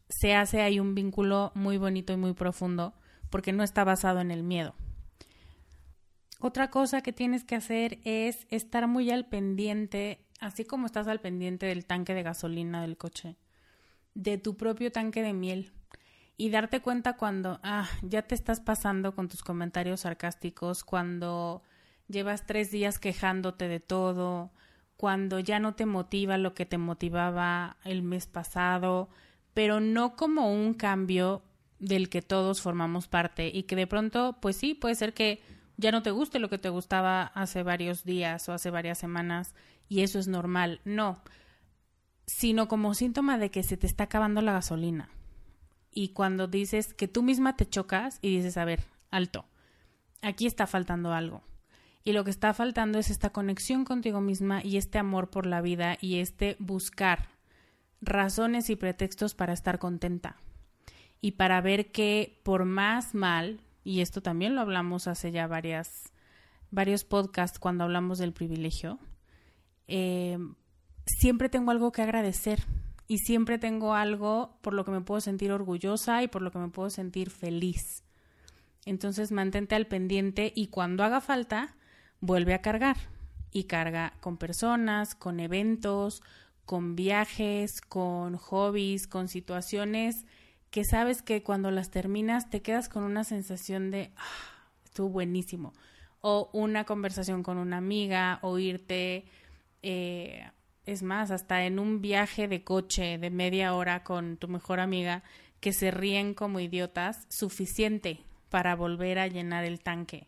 se 0.09 0.35
hace 0.35 0.63
ahí 0.63 0.81
un 0.81 0.95
vínculo 0.95 1.53
muy 1.55 1.79
bonito 1.79 2.13
y 2.13 2.17
muy 2.17 2.33
profundo 2.33 2.95
porque 3.31 3.53
no 3.53 3.63
está 3.63 3.85
basado 3.85 4.21
en 4.21 4.31
el 4.31 4.43
miedo. 4.43 4.75
Otra 6.39 6.71
cosa 6.71 7.03
que 7.03 7.13
tienes 7.13 7.45
que 7.45 7.55
hacer 7.55 8.01
es 8.05 8.47
estar 8.51 8.89
muy 8.89 9.11
al 9.11 9.27
pendiente, 9.27 10.27
así 10.41 10.65
como 10.65 10.87
estás 10.87 11.07
al 11.07 11.21
pendiente 11.21 11.67
del 11.67 11.87
tanque 11.87 12.15
de 12.15 12.23
gasolina 12.23 12.83
del 12.83 12.97
coche, 12.97 13.37
de 14.15 14.39
tu 14.39 14.57
propio 14.57 14.91
tanque 14.91 15.23
de 15.23 15.33
miel 15.33 15.73
y 16.37 16.51
darte 16.51 16.81
cuenta 16.81 17.17
cuando 17.17 17.61
ah, 17.63 17.89
ya 18.03 18.23
te 18.23 18.35
estás 18.35 18.61
pasando 18.61 19.15
con 19.15 19.29
tus 19.29 19.43
comentarios 19.43 20.01
sarcásticos, 20.01 20.83
cuando 20.83 21.63
llevas 22.09 22.47
tres 22.47 22.71
días 22.71 22.99
quejándote 22.99 23.69
de 23.69 23.79
todo, 23.79 24.51
cuando 24.97 25.39
ya 25.39 25.61
no 25.61 25.75
te 25.75 25.87
motiva 25.87 26.39
lo 26.39 26.55
que 26.55 26.67
te 26.67 26.79
motivaba 26.79 27.77
el 27.85 28.03
mes 28.03 28.27
pasado, 28.27 29.09
pero 29.55 29.81
no 29.81 30.17
como 30.17 30.53
un 30.53 30.75
cambio 30.75 31.43
del 31.79 32.09
que 32.09 32.23
todos 32.23 32.63
formamos 32.63 33.09
parte 33.09 33.51
y 33.53 33.65
que 33.65 33.77
de 33.77 33.87
pronto, 33.87 34.39
pues 34.41 34.57
sí, 34.57 34.75
puede 34.75 34.95
ser 34.95 35.15
que 35.15 35.43
ya 35.77 35.91
no 35.91 36.03
te 36.03 36.11
guste 36.11 36.39
lo 36.39 36.49
que 36.49 36.59
te 36.59 36.69
gustaba 36.69 37.25
hace 37.35 37.63
varios 37.63 38.05
días 38.05 38.49
o 38.49 38.53
hace 38.53 38.71
varias 38.71 38.99
semanas 38.99 39.55
y 39.89 40.03
eso 40.03 40.19
es 40.19 40.29
normal, 40.29 40.81
no, 40.85 41.23
sino 42.27 42.69
como 42.69 42.95
síntoma 42.95 43.39
de 43.39 43.51
que 43.51 43.63
se 43.63 43.77
te 43.77 43.87
está 43.87 44.05
acabando 44.05 44.41
la 44.43 44.53
gasolina 44.53 45.11
y 45.93 46.09
cuando 46.09 46.47
dices 46.47 46.95
que 46.95 47.09
tú 47.09 47.23
misma 47.23 47.57
te 47.57 47.69
chocas 47.69 48.19
y 48.23 48.37
dices, 48.37 48.57
a 48.57 48.65
ver, 48.65 48.85
alto, 49.11 49.45
aquí 50.23 50.47
está 50.47 50.67
faltando 50.67 51.13
algo. 51.13 51.43
Y 52.05 52.13
lo 52.13 52.25
que 52.25 52.31
está 52.31 52.53
faltando 52.55 52.99
es 52.99 53.11
esta 53.11 53.31
conexión 53.31 53.85
contigo 53.85 54.21
misma 54.21 54.65
y 54.65 54.77
este 54.77 54.99
amor 54.99 55.31
por 55.31 55.47
la 55.47 55.61
vida 55.61 55.99
y 56.01 56.19
este 56.19 56.57
buscar 56.59 57.29
razones 58.03 58.69
y 58.69 58.77
pretextos 58.77 59.35
para 59.35 59.55
estar 59.55 59.79
contenta. 59.79 60.37
Y 61.21 61.33
para 61.33 61.61
ver 61.61 61.93
que 61.93 62.41
por 62.43 62.65
más 62.65 63.15
mal, 63.15 63.61
y 63.85 64.01
esto 64.01 64.21
también 64.21 64.55
lo 64.55 64.61
hablamos 64.61 65.07
hace 65.07 65.31
ya 65.31 65.47
varias, 65.47 66.13
varios 66.71 67.05
podcasts 67.05 67.59
cuando 67.59 67.85
hablamos 67.85 68.19
del 68.19 68.33
privilegio, 68.33 68.99
eh, 69.87 70.37
siempre 71.07 71.49
tengo 71.49 71.71
algo 71.71 71.93
que 71.93 72.03
agradecer 72.03 72.65
y 73.07 73.19
siempre 73.19 73.59
tengo 73.59 73.95
algo 73.95 74.59
por 74.63 74.75
lo 74.75 74.85
que 74.85 74.91
me 74.91 75.01
puedo 75.01 75.21
sentir 75.21 75.53
orgullosa 75.53 76.23
y 76.23 76.29
por 76.29 76.43
lo 76.43 76.51
que 76.51 76.59
me 76.59 76.69
puedo 76.69 76.91
sentir 76.91 77.31
feliz. 77.31 78.03
Entonces 78.85 79.31
mantente 79.31 79.77
al 79.77 79.87
pendiente 79.87 80.53
y 80.57 80.69
cuando 80.69 81.05
haga 81.05 81.21
falta, 81.21 81.77
vuelve 82.21 82.55
a 82.55 82.63
cargar. 82.63 82.97
Y 83.55 83.65
carga 83.65 84.15
con 84.21 84.39
personas, 84.39 85.15
con 85.15 85.39
eventos, 85.39 86.23
con 86.65 86.97
viajes, 86.97 87.81
con 87.81 88.37
hobbies, 88.37 89.07
con 89.07 89.29
situaciones 89.29 90.25
que 90.73 90.85
sabes 90.85 91.21
que 91.21 91.43
cuando 91.43 91.71
las 91.71 91.91
terminas 91.91 92.49
te 92.49 92.63
quedas 92.63 92.89
con 92.89 93.05
una 93.05 93.25
sensación 93.25 93.91
de, 93.91 94.11
ah, 94.17 94.71
estuvo 94.85 95.11
buenísimo. 95.11 95.75
O 96.23 96.49
una 96.55 96.85
conversación 96.85 97.43
con 97.43 97.59
una 97.59 97.77
amiga, 97.77 98.39
o 98.41 98.59
irte 98.59 99.27
eh, 99.83 100.51
es 100.87 101.03
más, 101.03 101.31
hasta 101.31 101.67
en 101.67 101.79
un 101.79 102.01
viaje 102.01 102.49
de 102.49 102.65
coche 102.65 103.19
de 103.19 103.29
media 103.29 103.75
hora 103.75 104.03
con 104.03 104.39
tu 104.39 104.49
mejor 104.49 104.81
amiga, 104.81 105.23
que 105.61 105.75
se 105.75 105.91
ríen 105.91 106.33
como 106.33 106.59
idiotas, 106.59 107.27
suficiente 107.29 108.21
para 108.49 108.75
volver 108.75 109.19
a 109.19 109.27
llenar 109.27 109.65
el 109.65 109.79
tanque. 109.79 110.27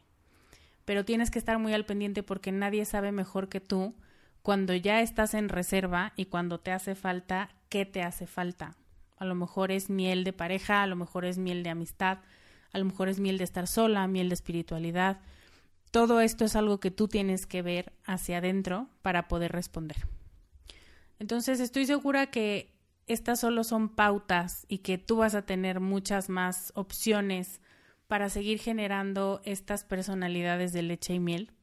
Pero 0.85 1.07
tienes 1.07 1.31
que 1.31 1.39
estar 1.39 1.59
muy 1.59 1.73
al 1.73 1.87
pendiente 1.87 2.23
porque 2.23 2.53
nadie 2.53 2.85
sabe 2.85 3.13
mejor 3.13 3.49
que 3.49 3.61
tú 3.61 3.95
cuando 4.45 4.75
ya 4.75 5.01
estás 5.01 5.33
en 5.33 5.49
reserva 5.49 6.13
y 6.17 6.27
cuando 6.27 6.61
te 6.61 6.71
hace 6.71 6.95
falta, 6.95 7.49
qué 7.71 7.87
te 7.87 8.03
hace 8.03 8.27
falta. 8.27 8.77
A 9.17 9.25
lo 9.25 9.35
mejor 9.35 9.73
es 9.73 9.89
miel 9.89 10.23
de 10.23 10.35
pareja, 10.35 10.83
a 10.83 10.87
lo 10.87 10.97
mejor 10.97 11.25
es 11.25 11.39
miel 11.39 11.63
de 11.63 11.71
amistad, 11.71 12.19
a 12.71 12.79
lo 12.79 12.85
mejor 12.85 13.09
es 13.09 13.19
miel 13.19 13.39
de 13.39 13.45
estar 13.45 13.67
sola, 13.67 14.07
miel 14.07 14.29
de 14.29 14.35
espiritualidad. 14.35 15.19
Todo 15.91 16.21
esto 16.21 16.45
es 16.45 16.57
algo 16.57 16.79
que 16.79 16.91
tú 16.91 17.09
tienes 17.09 17.47
que 17.47 17.63
ver 17.63 17.95
hacia 18.05 18.37
adentro 18.37 18.91
para 19.01 19.29
poder 19.29 19.51
responder. 19.51 19.97
Entonces 21.19 21.59
estoy 21.59 21.87
segura 21.87 22.27
que 22.27 22.77
estas 23.07 23.41
solo 23.41 23.65
son 23.65 23.89
pautas 23.89 24.67
y 24.69 24.81
que 24.81 24.99
tú 24.99 25.17
vas 25.17 25.35
a 25.35 25.47
tener 25.47 25.81
muchas 25.81 26.29
más 26.29 26.71
opciones 26.75 27.63
para 28.09 28.29
seguir 28.29 28.59
generando 28.59 29.41
estas 29.47 29.85
personalidades 29.85 30.75
de 30.75 30.83
leche 30.83 31.15
y 31.15 31.19
miel. 31.19 31.54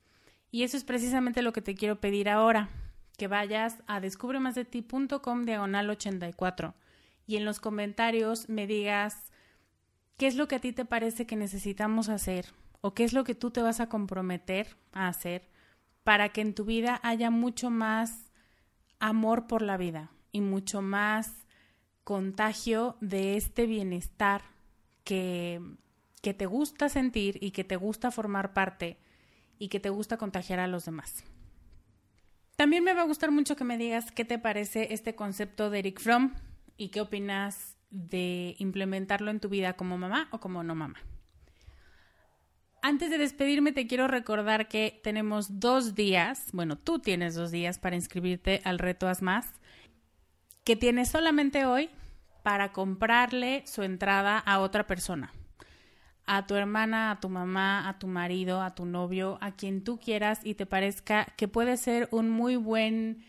Y 0.52 0.64
eso 0.64 0.78
es 0.78 0.84
precisamente 0.84 1.42
lo 1.42 1.54
que 1.54 1.62
te 1.62 1.76
quiero 1.76 2.02
pedir 2.02 2.30
ahora, 2.30 2.70
que 3.18 3.28
vayas 3.28 3.82
a 3.88 4.00
descubremasdeti.com 4.00 5.46
diagonal 5.46 5.90
84 5.90 6.76
y 7.28 7.38
en 7.38 7.46
los 7.46 7.60
comentarios 7.60 8.50
me 8.50 8.68
digas 8.68 9.32
qué 10.18 10.28
es 10.28 10.36
lo 10.36 10.48
que 10.48 10.56
a 10.56 10.60
ti 10.60 10.74
te 10.74 10.86
parece 10.86 11.26
que 11.26 11.36
necesitamos 11.36 12.10
hacer 12.10 12.48
o 12.82 12.94
qué 12.94 13.04
es 13.04 13.14
lo 13.14 13.24
que 13.24 13.36
tú 13.36 13.52
te 13.52 13.62
vas 13.62 13.80
a 13.80 13.88
comprometer 13.88 14.76
a 14.92 15.08
hacer 15.08 15.48
para 16.04 16.30
que 16.30 16.42
en 16.42 16.54
tu 16.54 16.66
vida 16.66 17.00
haya 17.04 17.30
mucho 17.30 17.70
más 17.70 18.32
amor 19.00 19.48
por 19.48 19.62
la 19.62 19.78
vida 19.78 20.12
y 20.32 20.42
mucho 20.42 20.82
más 20.82 21.32
contagio 22.04 22.98
de 23.02 23.38
este 23.38 23.66
bienestar 23.66 24.42
que, 25.04 25.62
que 26.22 26.34
te 26.34 26.48
gusta 26.48 26.90
sentir 26.90 27.38
y 27.42 27.52
que 27.52 27.64
te 27.64 27.76
gusta 27.76 28.12
formar 28.12 28.54
parte 28.54 28.98
y 29.62 29.70
que 29.70 29.80
te 29.80 29.92
gusta 29.92 30.18
contagiar 30.18 30.60
a 30.60 30.66
los 30.66 30.86
demás. 30.86 31.24
También 32.56 32.84
me 32.84 32.96
va 32.96 33.02
a 33.02 33.06
gustar 33.06 33.30
mucho 33.30 33.56
que 33.56 33.64
me 33.64 33.78
digas 33.78 34.12
qué 34.12 34.26
te 34.26 34.40
parece 34.40 34.92
este 34.92 35.14
concepto 35.14 35.70
de 35.70 35.78
Eric 35.78 36.00
Fromm 36.00 36.34
y 36.78 36.90
qué 36.90 37.00
opinas 37.00 37.78
de 37.92 38.56
implementarlo 38.58 39.30
en 39.30 39.40
tu 39.40 39.50
vida 39.50 39.74
como 39.74 40.00
mamá 40.00 40.30
o 40.32 40.40
como 40.40 40.64
no 40.64 40.74
mamá. 40.74 40.98
Antes 42.82 43.12
de 43.12 43.20
despedirme, 43.20 43.72
te 43.72 43.86
quiero 43.86 44.08
recordar 44.08 44.68
que 44.68 45.00
tenemos 45.04 45.60
dos 45.60 45.94
días, 45.94 46.48
bueno, 46.54 46.76
tú 46.76 46.98
tienes 46.98 47.36
dos 47.36 47.52
días 47.52 47.78
para 47.78 47.96
inscribirte 47.96 48.62
al 48.64 48.80
reto 48.80 49.08
Haz 49.08 49.22
Más, 49.22 49.46
que 50.64 50.76
tienes 50.76 51.10
solamente 51.10 51.66
hoy 51.66 51.92
para 52.42 52.72
comprarle 52.72 53.64
su 53.68 53.84
entrada 53.84 54.40
a 54.40 54.58
otra 54.58 54.88
persona. 54.88 55.32
A 56.34 56.48
tu 56.48 56.56
hermana, 56.56 57.12
a 57.12 57.20
tu 57.20 57.28
mamá, 57.28 57.90
a 57.90 58.00
tu 58.00 58.08
marido, 58.08 58.62
a 58.62 58.74
tu 58.74 58.86
novio, 58.86 59.38
a 59.42 59.52
quien 59.52 59.84
tú 59.84 60.00
quieras 60.00 60.40
y 60.46 60.54
te 60.54 60.66
parezca 60.66 61.26
que 61.36 61.50
puede 61.50 61.76
ser 61.76 62.08
un 62.10 62.30
muy 62.30 62.56
buen 62.56 63.26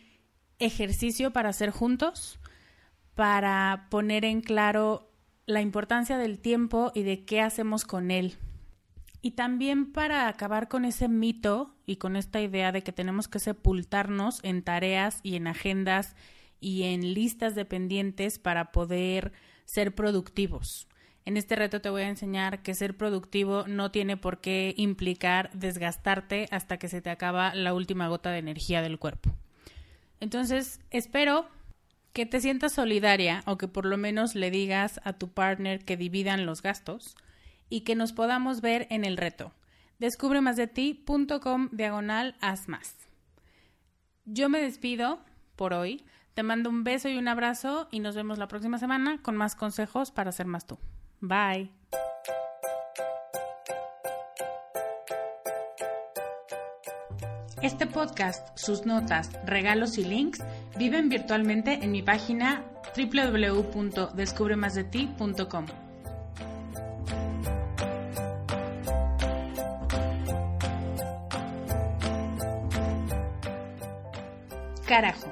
ejercicio 0.60 1.32
para 1.32 1.48
hacer 1.48 1.70
juntos, 1.70 2.38
para 3.16 3.88
poner 3.90 4.24
en 4.24 4.40
claro 4.40 5.10
la 5.46 5.60
importancia 5.60 6.16
del 6.16 6.38
tiempo 6.38 6.92
y 6.94 7.02
de 7.02 7.24
qué 7.24 7.40
hacemos 7.40 7.84
con 7.84 8.12
él. 8.12 8.36
Y 9.20 9.32
también 9.32 9.90
para 9.90 10.28
acabar 10.28 10.68
con 10.68 10.84
ese 10.84 11.08
mito 11.08 11.74
y 11.84 11.96
con 11.96 12.14
esta 12.14 12.40
idea 12.40 12.70
de 12.70 12.82
que 12.84 12.92
tenemos 12.92 13.26
que 13.26 13.40
sepultarnos 13.40 14.38
en 14.44 14.62
tareas 14.62 15.18
y 15.24 15.34
en 15.34 15.48
agendas 15.48 16.14
y 16.60 16.84
en 16.84 17.14
listas 17.14 17.56
de 17.56 17.64
pendientes 17.64 18.38
para 18.38 18.70
poder 18.70 19.32
ser 19.64 19.92
productivos. 19.92 20.86
En 21.24 21.36
este 21.36 21.54
reto 21.54 21.80
te 21.80 21.90
voy 21.90 22.02
a 22.02 22.08
enseñar 22.08 22.62
que 22.62 22.74
ser 22.74 22.96
productivo 22.96 23.64
no 23.68 23.90
tiene 23.90 24.16
por 24.16 24.40
qué 24.40 24.74
implicar 24.76 25.50
desgastarte 25.52 26.48
hasta 26.50 26.78
que 26.78 26.88
se 26.88 27.00
te 27.00 27.10
acaba 27.10 27.54
la 27.54 27.74
última 27.74 28.08
gota 28.08 28.30
de 28.30 28.38
energía 28.38 28.82
del 28.82 28.98
cuerpo. 28.98 29.30
Entonces, 30.18 30.80
espero 30.90 31.46
que 32.12 32.26
te 32.26 32.40
sientas 32.40 32.72
solidaria 32.72 33.42
o 33.46 33.56
que 33.56 33.68
por 33.68 33.86
lo 33.86 33.96
menos 33.96 34.34
le 34.34 34.50
digas 34.50 35.00
a 35.04 35.12
tu 35.12 35.28
partner 35.28 35.84
que 35.84 35.96
dividan 35.96 36.44
los 36.44 36.60
gastos 36.60 37.16
y 37.68 37.82
que 37.82 37.94
nos 37.94 38.12
podamos 38.12 38.60
ver 38.60 38.86
en 38.90 39.04
el 39.04 39.16
reto. 39.16 39.52
Descubre 39.98 40.40
más 40.40 40.56
de 40.56 40.66
ti.com 40.66 41.68
diagonal. 41.70 42.36
Yo 44.24 44.48
me 44.48 44.60
despido 44.60 45.20
por 45.56 45.72
hoy. 45.72 46.04
Te 46.34 46.42
mando 46.42 46.70
un 46.70 46.82
beso 46.82 47.08
y 47.08 47.16
un 47.16 47.28
abrazo 47.28 47.88
y 47.90 48.00
nos 48.00 48.16
vemos 48.16 48.38
la 48.38 48.48
próxima 48.48 48.78
semana 48.78 49.20
con 49.22 49.36
más 49.36 49.54
consejos 49.54 50.10
para 50.10 50.32
ser 50.32 50.46
más 50.46 50.66
tú. 50.66 50.78
Bye. 51.22 51.70
Este 57.62 57.86
podcast, 57.86 58.58
sus 58.58 58.84
notas, 58.86 59.30
regalos 59.46 59.96
y 59.96 60.04
links 60.04 60.42
viven 60.76 61.08
virtualmente 61.08 61.74
en 61.74 61.92
mi 61.92 62.02
página 62.02 62.64
www.descubremasdeti.com. 62.96 65.66
Carajo 74.88 75.31